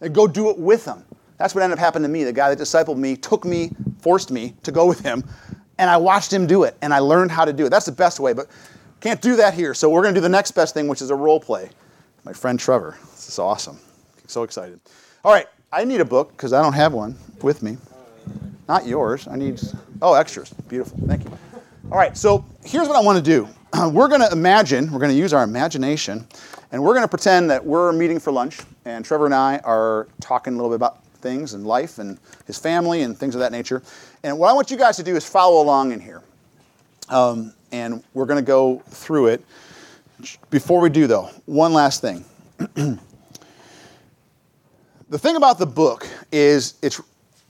[0.00, 1.04] and go do it with them.
[1.38, 2.24] That's what ended up happening to me.
[2.24, 3.70] The guy that discipled me took me,
[4.00, 5.24] forced me to go with him,
[5.78, 7.70] and I watched him do it, and I learned how to do it.
[7.70, 8.48] That's the best way, but
[9.00, 9.74] can't do that here.
[9.74, 11.70] So we're going to do the next best thing, which is a role play.
[12.24, 12.96] My friend Trevor.
[13.12, 13.78] This is awesome.
[14.26, 14.80] So excited.
[15.24, 17.78] All right, I need a book because I don't have one with me.
[18.68, 19.26] Not yours.
[19.28, 19.60] I need,
[20.02, 20.52] oh, extras.
[20.68, 20.98] Beautiful.
[21.06, 21.38] Thank you.
[21.90, 23.48] All right, so here's what I want to do.
[23.90, 26.26] We're going to imagine, we're going to use our imagination,
[26.72, 30.08] and we're going to pretend that we're meeting for lunch, and Trevor and I are
[30.20, 33.52] talking a little bit about things and life and his family and things of that
[33.52, 33.82] nature.
[34.22, 36.22] And what I want you guys to do is follow along in here.
[37.08, 39.44] Um, and we're going to go through it.
[40.50, 42.24] Before we do, though, one last thing.
[42.58, 42.98] the
[45.18, 47.00] thing about the book is it's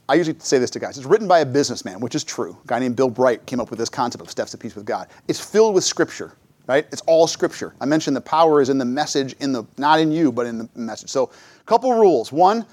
[0.09, 0.97] I usually say this to guys.
[0.97, 2.57] It's written by a businessman, which is true.
[2.63, 4.85] A guy named Bill Bright came up with this concept of steps to peace with
[4.85, 5.07] God.
[5.27, 6.33] It's filled with scripture,
[6.65, 6.87] right?
[6.91, 7.75] It's all scripture.
[7.79, 10.57] I mentioned the power is in the message, in the not in you, but in
[10.57, 11.09] the message.
[11.09, 12.31] So, a couple rules.
[12.31, 12.65] One,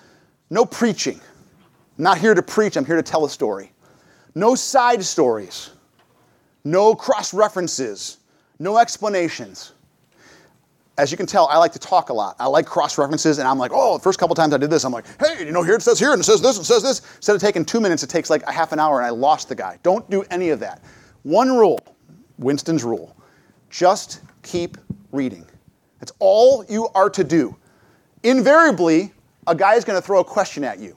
[0.48, 1.20] no preaching.
[1.98, 3.70] I'm not here to preach, I'm here to tell a story.
[4.34, 5.72] No side stories.
[6.66, 8.18] No cross references.
[8.58, 9.72] No explanations.
[10.98, 12.34] As you can tell, I like to talk a lot.
[12.40, 14.82] I like cross references, and I'm like, oh, the first couple times I did this,
[14.82, 16.66] I'm like, hey, you know, here it says here, and it says this, and it
[16.66, 17.02] says this.
[17.16, 19.48] Instead of taking two minutes, it takes like a half an hour, and I lost
[19.48, 19.78] the guy.
[19.84, 20.82] Don't do any of that.
[21.22, 21.78] One rule
[22.38, 23.16] Winston's rule
[23.70, 24.76] just keep
[25.12, 25.46] reading.
[26.00, 27.56] That's all you are to do.
[28.24, 29.12] Invariably,
[29.46, 30.96] a guy is going to throw a question at you.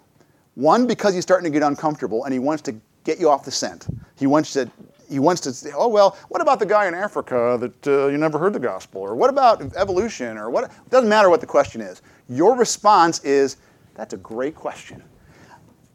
[0.56, 3.52] One, because he's starting to get uncomfortable and he wants to get you off the
[3.52, 3.88] scent.
[4.18, 4.70] He wants to
[5.10, 8.18] he wants to say, oh well, what about the guy in Africa that uh, you
[8.18, 10.66] never heard the gospel, or what about evolution, or what?
[10.66, 12.02] It doesn't matter what the question is.
[12.28, 13.58] Your response is,
[13.96, 15.04] that's a great question.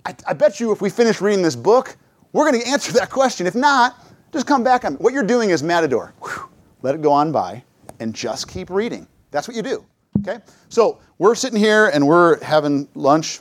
[0.05, 1.97] I, I bet you if we finish reading this book,
[2.33, 3.47] we're going to answer that question.
[3.47, 3.97] If not,
[4.33, 4.85] just come back.
[4.85, 6.13] What you're doing is Matador.
[6.21, 6.49] Whew,
[6.83, 7.63] let it go on by,
[8.01, 9.07] and just keep reading.
[9.31, 9.85] That's what you do.
[10.21, 10.41] Okay?
[10.69, 13.41] So we're sitting here and we're having lunch,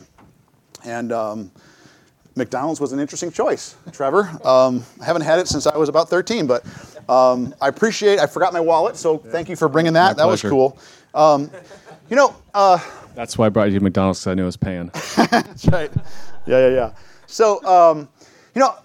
[0.86, 1.51] and um,
[2.36, 4.29] McDonald's was an interesting choice, Trevor.
[4.43, 6.65] Um, I haven't had it since I was about 13, but
[7.09, 8.19] um, I appreciate.
[8.19, 10.17] I forgot my wallet, so thank you for bringing that.
[10.17, 10.77] My that was cool.
[11.13, 11.51] Um,
[12.09, 12.79] you know, uh,
[13.13, 14.88] That's why I brought you to McDonald's because I knew it was paying.
[15.29, 15.91] that's right.
[16.45, 16.93] Yeah, yeah, yeah.
[17.27, 18.09] So, um,
[18.55, 18.75] you know,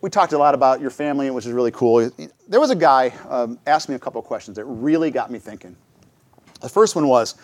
[0.00, 2.10] we talked a lot about your family, which is really cool.
[2.48, 5.38] There was a guy um, asked me a couple of questions that really got me
[5.38, 5.74] thinking.
[6.60, 7.34] The first one was,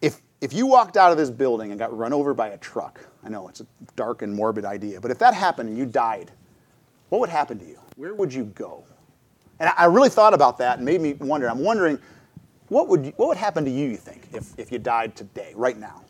[0.00, 3.00] if if you walked out of this building and got run over by a truck,
[3.24, 3.66] I know it's a
[3.96, 6.32] dark and morbid idea, but if that happened and you died,
[7.08, 7.78] what would happen to you?
[7.96, 8.84] Where would you go?
[9.60, 11.48] And I really thought about that and made me wonder.
[11.48, 11.98] I'm wondering,
[12.68, 13.88] what would you, what would happen to you?
[13.88, 16.02] You think if if you died today, right now?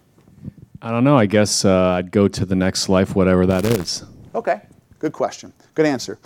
[0.81, 1.19] I don't know.
[1.19, 4.05] I guess uh, I'd go to the next life, whatever that is.
[4.35, 4.63] Okay,
[4.99, 5.53] good question.
[5.75, 6.19] Good answer.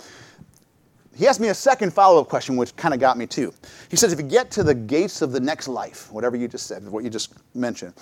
[1.15, 3.51] He asked me a second follow up question, which kind of got me too.
[3.89, 6.67] He says, if you get to the gates of the next life, whatever you just
[6.67, 7.95] said, what you just mentioned,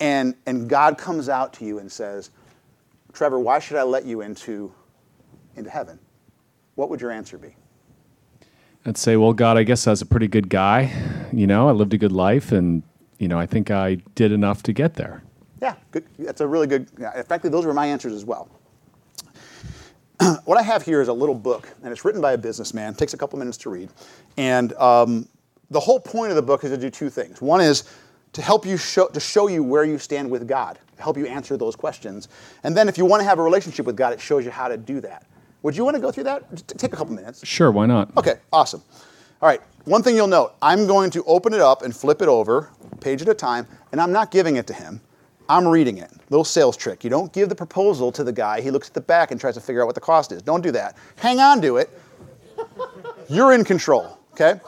[0.00, 2.30] and, and God comes out to you and says,
[3.12, 4.72] Trevor, why should I let you into,
[5.56, 5.98] into heaven?
[6.74, 7.54] What would your answer be?
[8.86, 10.92] I'd say, well, God, I guess I was a pretty good guy.
[11.32, 12.82] You know, I lived a good life, and
[13.18, 15.22] you know, I think I did enough to get there.
[15.62, 16.04] Yeah, good.
[16.18, 16.88] That's a really good.
[16.98, 18.50] yeah, Frankly, those were my answers as well.
[20.44, 22.92] what I have here is a little book, and it's written by a businessman.
[22.92, 23.88] It takes a couple minutes to read,
[24.36, 25.28] and um,
[25.70, 27.40] the whole point of the book is to do two things.
[27.40, 27.84] One is
[28.34, 31.26] to help you show to show you where you stand with God, to help you
[31.26, 32.28] answer those questions,
[32.62, 34.68] and then if you want to have a relationship with God, it shows you how
[34.68, 35.26] to do that.
[35.62, 36.48] Would you want to go through that?
[36.50, 37.46] Just take a couple minutes.
[37.46, 38.14] Sure, why not?
[38.18, 38.82] Okay, awesome.
[39.40, 42.28] All right, one thing you'll note I'm going to open it up and flip it
[42.28, 42.70] over
[43.00, 45.00] page at a time, and I'm not giving it to him.
[45.48, 46.10] I'm reading it.
[46.30, 47.04] Little sales trick.
[47.04, 48.62] You don't give the proposal to the guy.
[48.62, 50.40] He looks at the back and tries to figure out what the cost is.
[50.42, 50.96] Don't do that.
[51.16, 51.90] Hang on to it.
[53.28, 54.60] You're in control, okay?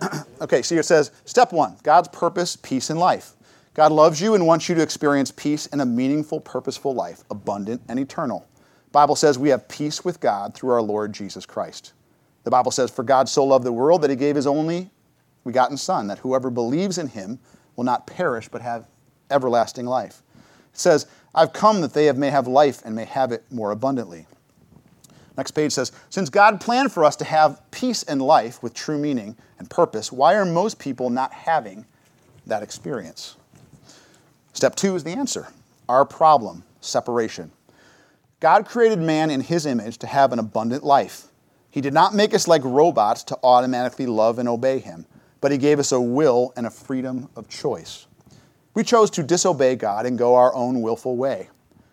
[0.40, 3.32] okay, so it says step one God's purpose, peace, and life.
[3.74, 7.82] God loves you and wants you to experience peace and a meaningful, purposeful life, abundant
[7.88, 8.46] and eternal.
[8.92, 11.92] Bible says we have peace with God through our Lord Jesus Christ.
[12.44, 14.90] The Bible says, For God so loved the world that he gave his only
[15.44, 17.40] begotten Son, that whoever believes in him
[17.74, 18.86] will not perish but have
[19.30, 20.22] everlasting life.
[20.72, 24.26] It says, I've come that they may have life and may have it more abundantly.
[25.36, 28.98] Next page says, Since God planned for us to have peace and life with true
[28.98, 31.86] meaning and purpose, why are most people not having
[32.46, 33.36] that experience?
[34.52, 35.48] Step two is the answer
[35.88, 37.50] our problem, separation.
[38.40, 41.28] God created man in his image to have an abundant life.
[41.70, 45.06] He did not make us like robots to automatically love and obey him,
[45.40, 48.06] but he gave us a will and a freedom of choice.
[48.74, 51.48] We chose to disobey God and go our own willful way.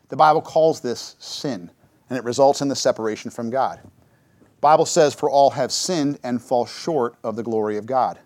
[0.10, 1.72] The Bible calls this sin,
[2.12, 3.80] and it results in the separation from God.
[4.60, 8.20] Bible says, For all have sinned and fall short of the glory of God.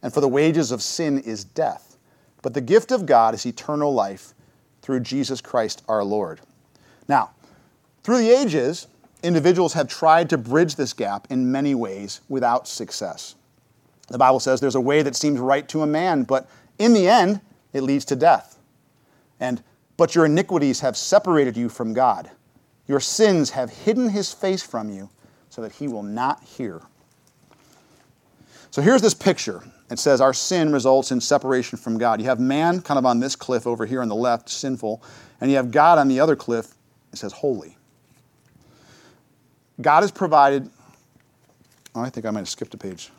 [0.00, 1.98] And for the wages of sin is death.
[2.40, 4.32] But the gift of God is eternal life
[4.80, 6.40] through Jesus Christ our Lord.
[7.08, 7.32] Now,
[8.04, 8.86] through the ages,
[9.24, 13.34] individuals have tried to bridge this gap in many ways without success.
[14.06, 16.48] The Bible says there's a way that seems right to a man, but
[16.78, 17.40] in the end,
[17.72, 18.60] it leads to death.
[19.40, 19.64] And
[19.96, 22.30] but your iniquities have separated you from God.
[22.88, 25.10] Your sins have hidden his face from you
[25.50, 26.82] so that he will not hear.
[28.70, 29.62] So here's this picture.
[29.90, 32.20] It says our sin results in separation from God.
[32.20, 35.02] You have man kind of on this cliff over here on the left, sinful,
[35.40, 36.74] and you have God on the other cliff,
[37.12, 37.76] it says holy.
[39.80, 40.68] God has provided.
[41.94, 43.10] Oh, I think I might have skipped a page.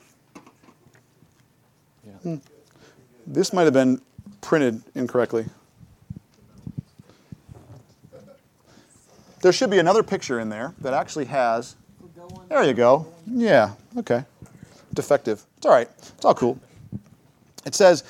[2.23, 2.35] Hmm.
[3.25, 4.01] This might have been
[4.41, 5.45] printed incorrectly.
[9.41, 11.75] There should be another picture in there that actually has.
[12.49, 13.05] There you go.
[13.25, 14.25] Yeah, okay.
[14.93, 15.43] Defective.
[15.57, 15.89] It's all right.
[15.97, 16.59] It's all cool.
[17.65, 18.03] It says,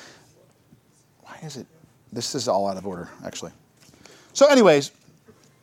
[1.21, 1.67] why is it?
[2.13, 3.51] This is all out of order, actually.
[4.33, 4.91] So, anyways,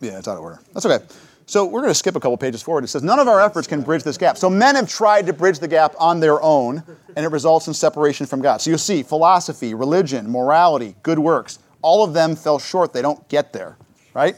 [0.00, 0.60] yeah, it's out of order.
[0.72, 1.04] That's okay.
[1.46, 2.84] So we're going to skip a couple pages forward.
[2.84, 4.38] It says, None of our efforts can bridge this gap.
[4.38, 6.82] So men have tried to bridge the gap on their own,
[7.16, 8.60] and it results in separation from God.
[8.60, 12.92] So you'll see philosophy, religion, morality, good works, all of them fell short.
[12.92, 13.76] They don't get there,
[14.14, 14.36] right?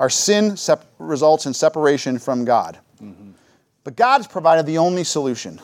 [0.00, 2.78] Our sin sep- results in separation from God.
[3.02, 3.30] Mm-hmm.
[3.84, 5.60] But God's provided the only solution.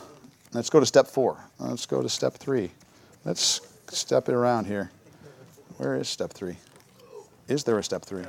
[0.53, 1.39] Let's go to step four.
[1.59, 2.70] Let's go to step three.
[3.24, 4.91] Let's step it around here.
[5.78, 6.57] Where is step three?
[7.49, 8.24] Is there a step three?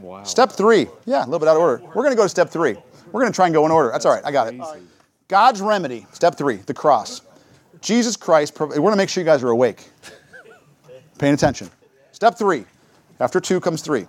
[0.00, 0.24] Wow.
[0.24, 0.86] Step three.
[1.06, 1.82] Yeah, a little bit out of order.
[1.82, 2.76] We're going to go to step three.
[3.12, 3.90] We're going to try and go in order.
[3.90, 4.24] That's all right.
[4.24, 4.60] I got it.
[5.28, 6.06] God's remedy.
[6.12, 7.22] Step three, the cross.
[7.80, 9.88] Jesus Christ, we want to make sure you guys are awake,
[11.18, 11.70] paying attention.
[12.12, 12.64] Step three.
[13.20, 14.06] After two comes three.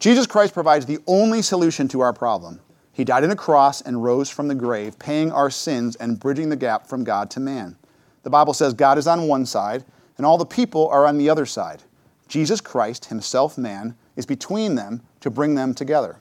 [0.00, 2.58] Jesus Christ provides the only solution to our problem.
[2.90, 6.48] He died on a cross and rose from the grave, paying our sins and bridging
[6.48, 7.76] the gap from God to man.
[8.22, 9.84] The Bible says God is on one side
[10.16, 11.82] and all the people are on the other side.
[12.28, 16.16] Jesus Christ, himself man, is between them to bring them together.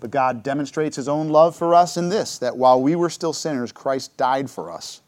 [0.00, 3.34] But God demonstrates his own love for us in this that while we were still
[3.34, 5.02] sinners, Christ died for us.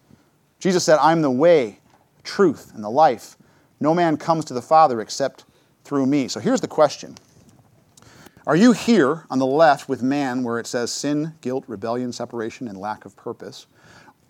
[0.59, 1.81] Jesus said, I'm the way,
[2.25, 3.39] truth, and the life.
[3.81, 5.47] No man comes to the Father except
[5.85, 6.29] through me.
[6.29, 7.17] So here's the question
[8.47, 12.69] Are you here on the left with man where it says sin, guilt, rebellion, separation,
[12.69, 13.67] and lack of purpose?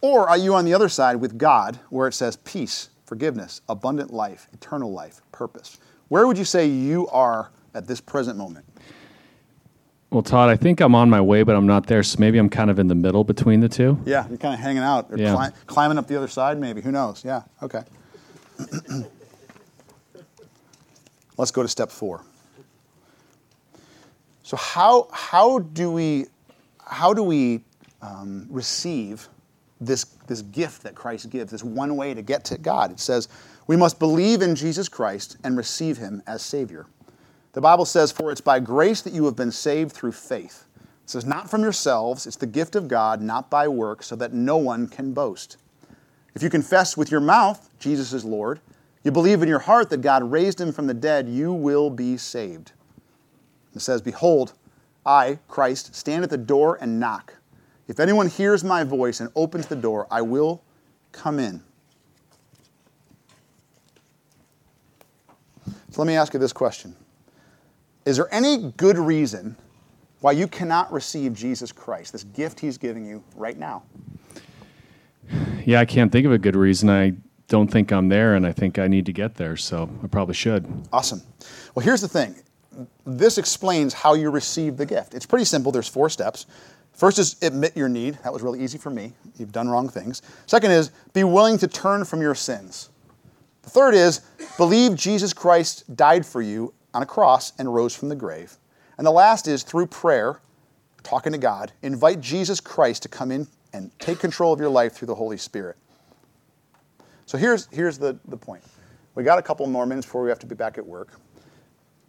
[0.01, 4.13] Or are you on the other side with God where it says peace, forgiveness, abundant
[4.13, 5.79] life, eternal life, purpose?
[6.09, 8.65] Where would you say you are at this present moment?
[10.11, 12.03] Well, Todd, I think I'm on my way, but I'm not there.
[12.03, 13.99] So maybe I'm kind of in the middle between the two.
[14.07, 15.35] Yeah, you're kind of hanging out or Yeah.
[15.35, 16.81] cli- climbing up the other side, maybe.
[16.81, 17.23] Who knows?
[17.25, 17.83] Yeah, okay.
[21.37, 22.23] Let's go to step four.
[24.47, 26.27] So how how do we
[26.79, 27.65] how do we
[28.01, 29.29] um, receive
[29.81, 31.51] this this gift that Christ gives?
[31.51, 32.93] This one way to get to God.
[32.93, 33.29] It says
[33.67, 36.87] we must believe in Jesus Christ and receive Him as Savior.
[37.55, 40.67] The Bible says, "For it's by grace that you have been saved through faith."
[41.03, 44.33] It says, "Not from yourselves; it's the gift of God, not by works, so that
[44.33, 45.57] no one can boast."
[46.37, 48.61] If you confess with your mouth Jesus is Lord,
[49.03, 52.17] you believe in your heart that God raised him from the dead, you will be
[52.17, 52.71] saved.
[53.77, 54.55] It says, Behold,
[55.05, 57.35] I, Christ, stand at the door and knock.
[57.89, 60.63] If anyone hears my voice and opens the door, I will
[61.13, 61.63] come in.
[65.65, 66.95] So let me ask you this question
[68.05, 69.57] Is there any good reason
[70.21, 73.83] why you cannot receive Jesus Christ, this gift he's giving you right now?
[75.65, 76.89] Yeah, I can't think of a good reason.
[76.91, 77.15] I
[77.49, 79.57] don't think I'm there, and I think I need to get there.
[79.57, 80.67] So I probably should.
[80.93, 81.23] Awesome.
[81.75, 82.35] Well, here's the thing
[83.05, 85.15] this explains how you receive the gift.
[85.15, 85.73] It's pretty simple.
[85.73, 86.47] There's four steps.
[86.93, 88.19] First is admit your need.
[88.25, 89.13] That was really easy for me.
[89.37, 90.23] You've done wrong things.
[90.47, 92.89] Second is be willing to turn from your sins.
[93.63, 94.21] The third is
[94.57, 98.57] believe Jesus Christ died for you on a cross and rose from the grave.
[98.97, 100.41] And the last is through prayer,
[101.03, 104.95] talking to God, invite Jesus Christ to come in and take control of your life
[104.95, 105.77] through the Holy Spirit.
[107.27, 108.63] So here's, here's the, the point.
[109.15, 111.21] We got a couple more minutes before we have to be back at work.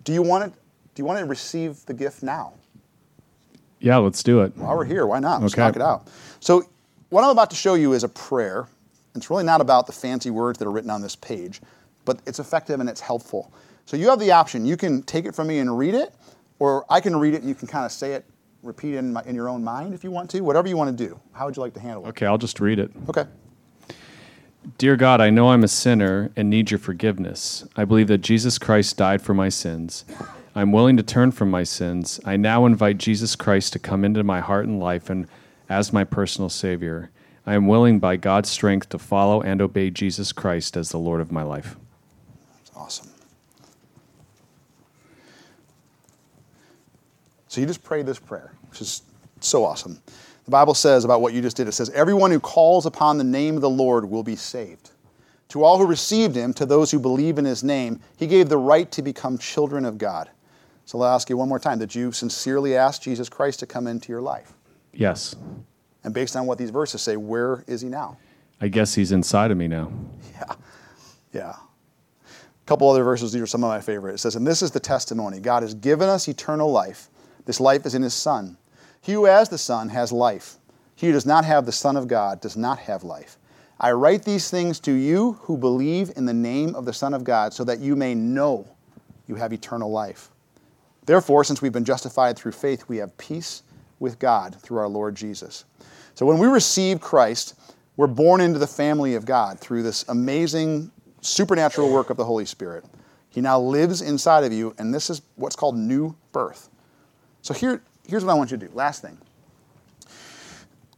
[0.08, 0.50] Do you want to,
[0.96, 2.54] do you want to receive the gift now?
[3.82, 4.56] Yeah, let's do it.
[4.56, 5.42] While we're here, why not?
[5.42, 5.62] Let's Okay.
[5.62, 6.08] knock it out.
[6.40, 6.64] So,
[7.10, 8.68] what I'm about to show you is a prayer.
[9.16, 11.60] It's really not about the fancy words that are written on this page,
[12.06, 13.52] but it's effective and it's helpful.
[13.86, 14.66] So, you have the option.
[14.66, 16.16] You can take it from me and read it,
[16.60, 18.24] or I can read it and you can kind of say it,
[18.64, 20.98] repeat it in, my, in your own mind if you want to, whatever you want
[20.98, 21.20] to do.
[21.34, 22.10] How would you like to handle it?
[22.12, 22.92] Okay, I'll just read it.
[23.10, 23.26] Okay.
[24.76, 27.66] Dear God, I know I'm a sinner and need your forgiveness.
[27.78, 30.04] I believe that Jesus Christ died for my sins.
[30.54, 32.20] I'm willing to turn from my sins.
[32.26, 35.28] I now invite Jesus Christ to come into my heart and life and
[35.70, 37.12] as my personal Savior.
[37.46, 41.22] I am willing by God's strength to follow and obey Jesus Christ as the Lord
[41.22, 41.78] of my life.
[42.58, 43.10] That's awesome.
[47.48, 49.02] So you just pray this prayer, which is
[49.40, 50.02] so awesome.
[50.48, 53.24] The Bible says about what you just did it says, Everyone who calls upon the
[53.26, 54.92] name of the Lord will be saved.
[55.50, 58.58] To all who received him, to those who believe in his name, he gave the
[58.58, 60.30] right to become children of God.
[60.86, 63.88] So I'll ask you one more time Did you sincerely ask Jesus Christ to come
[63.88, 64.54] into your life?
[64.94, 65.36] Yes,
[66.06, 68.18] And based on what these verses say, where is he now?
[68.62, 69.92] I guess He's inside of me now.
[70.32, 70.56] Yeah.
[71.34, 71.56] Yeah.
[72.24, 74.14] A couple other verses, these are some of my favorite.
[74.14, 77.10] It says, And this is the testimony God has given us eternal life.
[77.44, 78.58] This life is in His Son.
[79.02, 80.58] He who has the Son has life.
[80.96, 83.38] He who does not have the Son of God does not have life.
[83.80, 87.24] I write these things to you who believe in the name of the Son of
[87.24, 88.68] God, so that you may know
[89.28, 90.30] you have eternal life.
[91.06, 93.64] Therefore, since we've been justified through faith, we have peace
[94.00, 95.66] with God through our Lord Jesus.
[96.16, 97.54] So when we receive Christ,
[97.96, 100.92] we're born into the family of God through this amazing
[101.22, 102.86] supernatural work of the Holy Spirit.
[103.30, 106.70] He now lives inside of you, and this is what's called new birth.
[107.44, 108.74] So here, here's what I want you to do.
[108.74, 109.18] Last thing.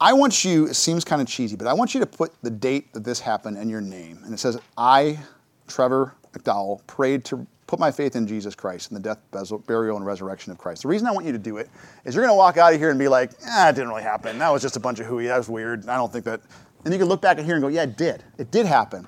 [0.01, 2.49] I want you, it seems kind of cheesy, but I want you to put the
[2.49, 4.21] date that this happened and your name.
[4.23, 5.19] And it says, I,
[5.67, 10.05] Trevor McDowell, prayed to put my faith in Jesus Christ and the death, burial, and
[10.05, 10.83] resurrection of Christ.
[10.83, 11.69] The reason I want you to do it
[12.05, 14.03] is you're going to walk out of here and be like, ah, it didn't really
[14.03, 14.39] happen.
[14.39, 15.27] That was just a bunch of hooey.
[15.27, 15.87] That was weird.
[15.87, 16.41] I don't think that.
[16.85, 18.23] And you can look back at here and go, yeah, it did.
[18.37, 19.05] It did happen.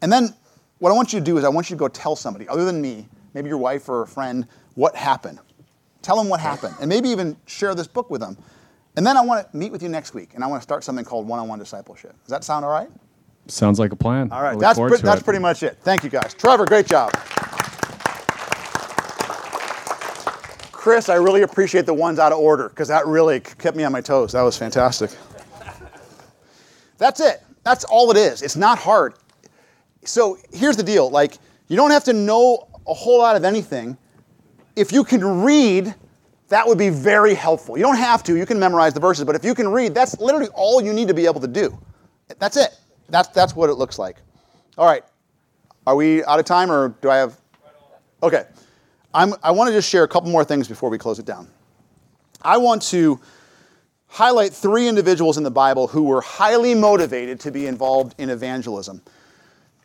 [0.00, 0.34] And then
[0.78, 2.64] what I want you to do is I want you to go tell somebody, other
[2.64, 5.38] than me, maybe your wife or a friend, what happened.
[6.06, 6.76] Tell them what happened.
[6.80, 8.36] And maybe even share this book with them.
[8.94, 10.84] And then I want to meet with you next week, and I want to start
[10.84, 12.12] something called one-on-one discipleship.
[12.22, 12.88] Does that sound all right?
[13.48, 14.30] Sounds like a plan.
[14.30, 15.24] All I right, look that's, forward pre- that's it.
[15.24, 15.78] pretty much it.
[15.82, 16.32] Thank you guys.
[16.32, 17.12] Trevor, great job.
[20.70, 23.90] Chris, I really appreciate the ones out of order because that really kept me on
[23.90, 24.30] my toes.
[24.30, 25.10] That was fantastic.
[26.98, 27.42] That's it.
[27.64, 28.42] That's all it is.
[28.42, 29.14] It's not hard.
[30.04, 33.98] So here's the deal like, you don't have to know a whole lot of anything.
[34.76, 35.94] If you can read,
[36.48, 37.76] that would be very helpful.
[37.76, 40.20] You don't have to, you can memorize the verses, but if you can read, that's
[40.20, 41.76] literally all you need to be able to do.
[42.38, 42.78] That's it.
[43.08, 44.16] That's, that's what it looks like.
[44.78, 45.02] All right.
[45.86, 47.40] Are we out of time or do I have?
[48.22, 48.44] Okay.
[49.14, 51.48] I'm, I want to just share a couple more things before we close it down.
[52.42, 53.20] I want to
[54.08, 59.02] highlight three individuals in the Bible who were highly motivated to be involved in evangelism.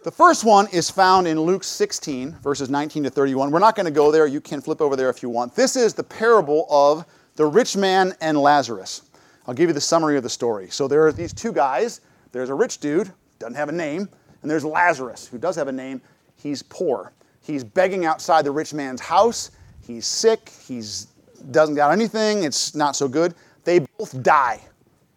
[0.04, 3.52] The first one is found in Luke 16, verses 19 to 31.
[3.52, 4.26] We're not going to go there.
[4.26, 5.54] You can flip over there if you want.
[5.54, 9.04] This is the parable of the rich man and Lazarus.
[9.46, 10.72] I'll give you the summary of the story.
[10.72, 12.02] So there are these two guys.
[12.32, 14.10] There's a rich dude, doesn't have a name,
[14.42, 16.02] and there's Lazarus, who does have a name.
[16.36, 17.14] He's poor.
[17.40, 19.52] He's begging outside the rich man's house.
[19.86, 20.52] He's sick.
[20.66, 21.10] He's
[21.52, 22.44] doesn't got anything.
[22.44, 23.36] It's not so good.
[23.66, 24.62] They both die.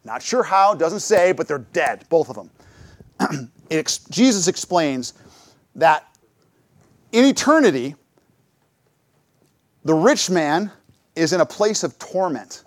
[0.03, 3.49] Not sure how, doesn't say, but they're dead, both of them.
[3.71, 5.13] Ex- Jesus explains
[5.75, 6.07] that
[7.11, 7.95] in eternity,
[9.83, 10.71] the rich man
[11.15, 12.63] is in a place of torment.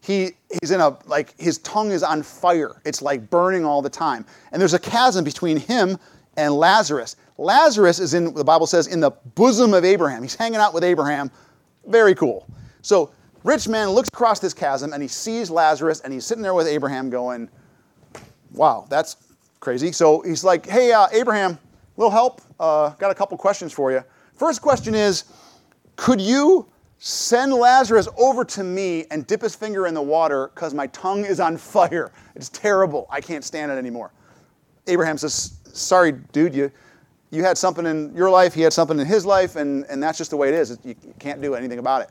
[0.00, 2.80] He, he's in a, like, his tongue is on fire.
[2.84, 4.26] It's like burning all the time.
[4.50, 5.96] And there's a chasm between him
[6.36, 7.14] and Lazarus.
[7.38, 10.22] Lazarus is in, the Bible says, in the bosom of Abraham.
[10.22, 11.30] He's hanging out with Abraham.
[11.86, 12.48] Very cool.
[12.82, 13.12] So,
[13.44, 16.66] rich man looks across this chasm and he sees Lazarus and he's sitting there with
[16.66, 17.48] Abraham going,
[18.52, 19.16] wow, that's
[19.62, 19.92] crazy.
[19.92, 21.56] So he's like, hey, uh, Abraham,
[21.96, 22.42] little help.
[22.58, 24.02] Uh, got a couple questions for you.
[24.34, 25.24] First question is,
[25.94, 30.74] could you send Lazarus over to me and dip his finger in the water because
[30.74, 32.12] my tongue is on fire?
[32.34, 33.06] It's terrible.
[33.08, 34.12] I can't stand it anymore.
[34.88, 36.70] Abraham says, sorry, dude, you,
[37.30, 40.18] you had something in your life, he had something in his life, and, and that's
[40.18, 40.76] just the way it is.
[40.84, 42.10] You can't do anything about it.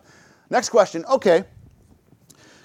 [0.50, 1.44] Next question okay.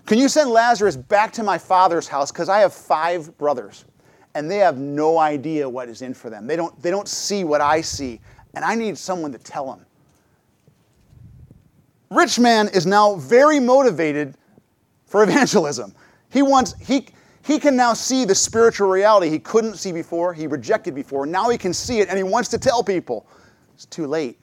[0.07, 2.31] Can you send Lazarus back to my father's house?
[2.31, 3.85] Because I have five brothers,
[4.37, 6.47] and they have no idea what is in for them.
[6.47, 8.21] They don't, they don't see what I see,
[8.55, 9.87] and I need someone to tell them.
[12.11, 14.35] Rich man is now very motivated
[15.07, 15.95] for evangelism.
[16.31, 17.07] He wants, he,
[17.43, 21.25] he can now see the spiritual reality he couldn't see before, he rejected before.
[21.25, 23.27] Now he can see it and he wants to tell people.
[23.75, 24.39] It's too late.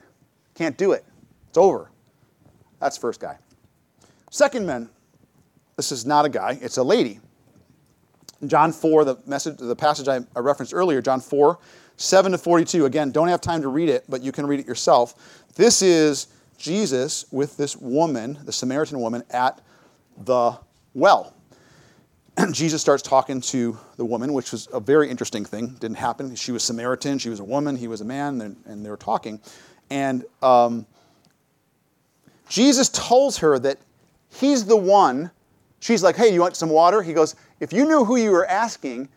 [0.54, 1.04] Can't do it.
[1.48, 1.90] It's over.
[2.80, 3.38] That's first guy.
[4.30, 4.88] Second man,
[5.76, 7.20] this is not a guy, it's a lady.
[8.48, 11.58] John 4, the message, the passage I, referenced earlier, John 4,
[11.96, 12.86] 7 to 42.
[12.86, 15.42] Again, don't have time to read it, but you can read it yourself.
[15.54, 16.28] This is
[16.58, 19.60] Jesus with this woman, the Samaritan woman, at
[20.18, 20.58] the
[20.94, 21.34] well.
[22.52, 25.76] Jesus starts talking to the woman, which was a very interesting thing.
[25.80, 26.34] Didn't happen.
[26.34, 27.18] She was Samaritan.
[27.18, 27.76] She was a woman.
[27.76, 29.40] He was a man, and, and they were talking.
[29.90, 30.86] And um,
[32.48, 33.78] Jesus tells her that
[34.30, 35.30] he's the one.
[35.80, 38.46] She's like, "Hey, you want some water?" He goes, "If you knew who you were
[38.46, 39.08] asking,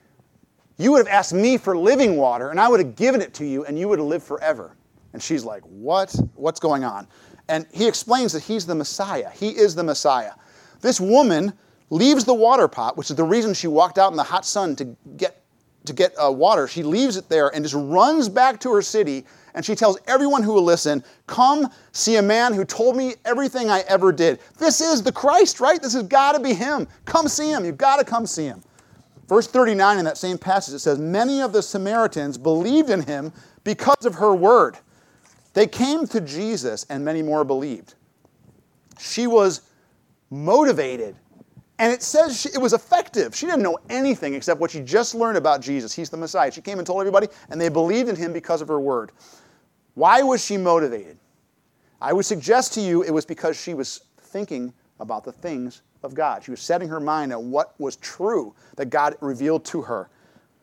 [0.78, 3.46] you would have asked me for living water, and I would have given it to
[3.46, 4.76] you, and you would have lived forever."
[5.14, 6.16] And she's like, "What?
[6.36, 7.08] What's going on?"
[7.50, 9.30] And he explains that he's the Messiah.
[9.30, 10.34] He is the Messiah.
[10.82, 11.54] This woman
[11.90, 14.76] leaves the water pot, which is the reason she walked out in the hot sun
[14.76, 15.42] to get,
[15.86, 16.68] to get uh, water.
[16.68, 19.26] She leaves it there and just runs back to her city.
[19.58, 23.72] And she tells everyone who will listen, Come see a man who told me everything
[23.72, 24.40] I ever did.
[24.60, 25.82] This is the Christ, right?
[25.82, 26.88] This has got to be him.
[27.06, 27.66] Come see him.
[27.66, 28.62] You've got to come see him.
[29.28, 33.34] Verse 39 in that same passage, it says, Many of the Samaritans believed in him
[33.64, 34.78] because of her word.
[35.56, 37.96] They came to Jesus, and many more believed.
[39.00, 39.62] She was
[40.30, 41.16] motivated.
[41.80, 43.36] And it says she, it was effective.
[43.36, 45.94] She didn't know anything except what she just learned about Jesus.
[45.94, 46.52] He's the Messiah.
[46.52, 49.12] She came and told everybody, and they believed in him because of her word.
[49.98, 51.18] Why was she motivated?
[52.00, 56.14] I would suggest to you it was because she was thinking about the things of
[56.14, 56.44] God.
[56.44, 60.12] She was setting her mind on what was true that God revealed to her.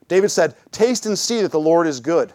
[0.06, 2.32] David said, Taste and see that the Lord is good.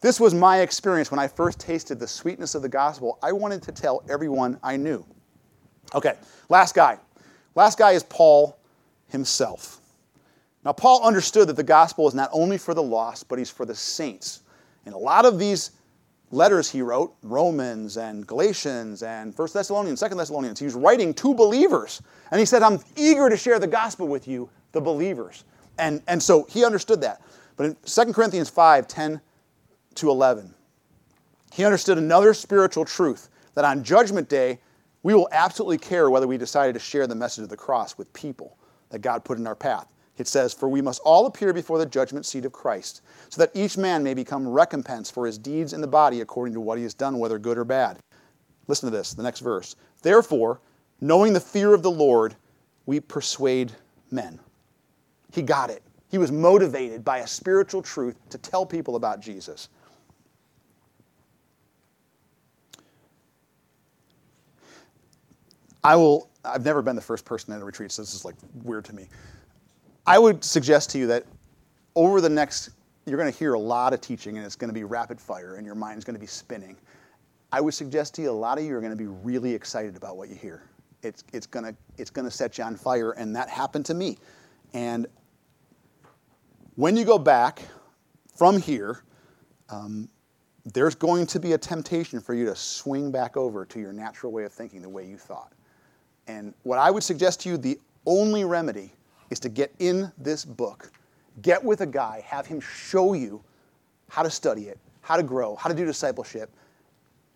[0.00, 3.16] This was my experience when I first tasted the sweetness of the gospel.
[3.22, 5.06] I wanted to tell everyone I knew.
[5.94, 6.14] Okay,
[6.48, 6.98] last guy.
[7.54, 8.58] Last guy is Paul
[9.06, 9.80] himself.
[10.64, 13.64] Now, Paul understood that the gospel is not only for the lost, but he's for
[13.64, 14.40] the saints.
[14.86, 15.72] And a lot of these
[16.30, 21.34] letters he wrote, Romans and Galatians and 1 Thessalonians, 2 Thessalonians, he was writing to
[21.34, 22.02] believers.
[22.30, 25.44] And he said, I'm eager to share the gospel with you, the believers.
[25.78, 27.22] And, and so he understood that.
[27.56, 29.20] But in 2 Corinthians 5 10
[29.96, 30.54] to 11.
[31.52, 34.60] He understood another spiritual truth that on Judgment Day,
[35.02, 38.12] we will absolutely care whether we decided to share the message of the cross with
[38.12, 38.56] people
[38.90, 39.86] that God put in our path.
[40.18, 43.52] It says, For we must all appear before the judgment seat of Christ, so that
[43.54, 46.84] each man may become recompensed for his deeds in the body according to what he
[46.84, 47.98] has done, whether good or bad.
[48.66, 49.76] Listen to this, the next verse.
[50.02, 50.60] Therefore,
[51.00, 52.34] knowing the fear of the Lord,
[52.86, 53.72] we persuade
[54.10, 54.40] men.
[55.32, 55.82] He got it.
[56.10, 59.68] He was motivated by a spiritual truth to tell people about Jesus.
[65.84, 68.34] I will, I've never been the first person in a retreat, so this is like
[68.64, 69.08] weird to me.
[70.08, 71.26] I would suggest to you that
[71.94, 72.70] over the next,
[73.04, 75.56] you're going to hear a lot of teaching and it's going to be rapid fire
[75.56, 76.78] and your mind's going to be spinning.
[77.52, 79.98] I would suggest to you a lot of you are going to be really excited
[79.98, 80.62] about what you hear.
[81.02, 83.94] It's, it's going to it's going to set you on fire, and that happened to
[83.94, 84.16] me.
[84.72, 85.06] And
[86.76, 87.60] when you go back
[88.34, 89.02] from here,
[89.68, 90.08] um,
[90.72, 94.32] there's going to be a temptation for you to swing back over to your natural
[94.32, 95.52] way of thinking, the way you thought.
[96.26, 98.94] And what I would suggest to you, the only remedy
[99.30, 100.90] is to get in this book,
[101.42, 103.42] get with a guy, have him show you
[104.08, 106.50] how to study it, how to grow, how to do discipleship,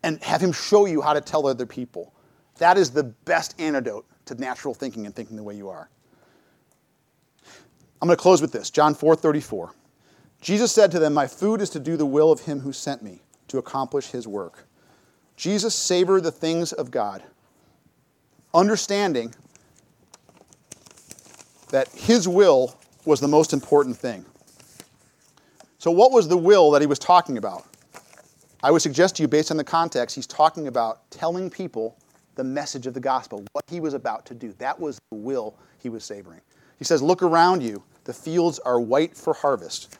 [0.03, 2.13] and have him show you how to tell other people.
[2.57, 5.89] That is the best antidote to natural thinking and thinking the way you are.
[8.01, 9.73] I'm going to close with this John 4 34.
[10.41, 13.01] Jesus said to them, My food is to do the will of him who sent
[13.01, 14.67] me, to accomplish his work.
[15.37, 17.23] Jesus savored the things of God
[18.53, 19.33] understanding
[21.73, 24.23] that his will was the most important thing.
[25.79, 27.65] So, what was the will that he was talking about?
[28.61, 31.97] I would suggest to you, based on the context, he's talking about telling people
[32.35, 34.53] the message of the gospel, what he was about to do.
[34.59, 36.41] That was the will he was savoring.
[36.77, 39.97] He says, Look around you, the fields are white for harvest.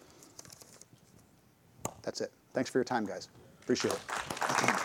[2.03, 2.31] That's it.
[2.53, 3.29] Thanks for your time, guys.
[3.63, 4.82] Appreciate it.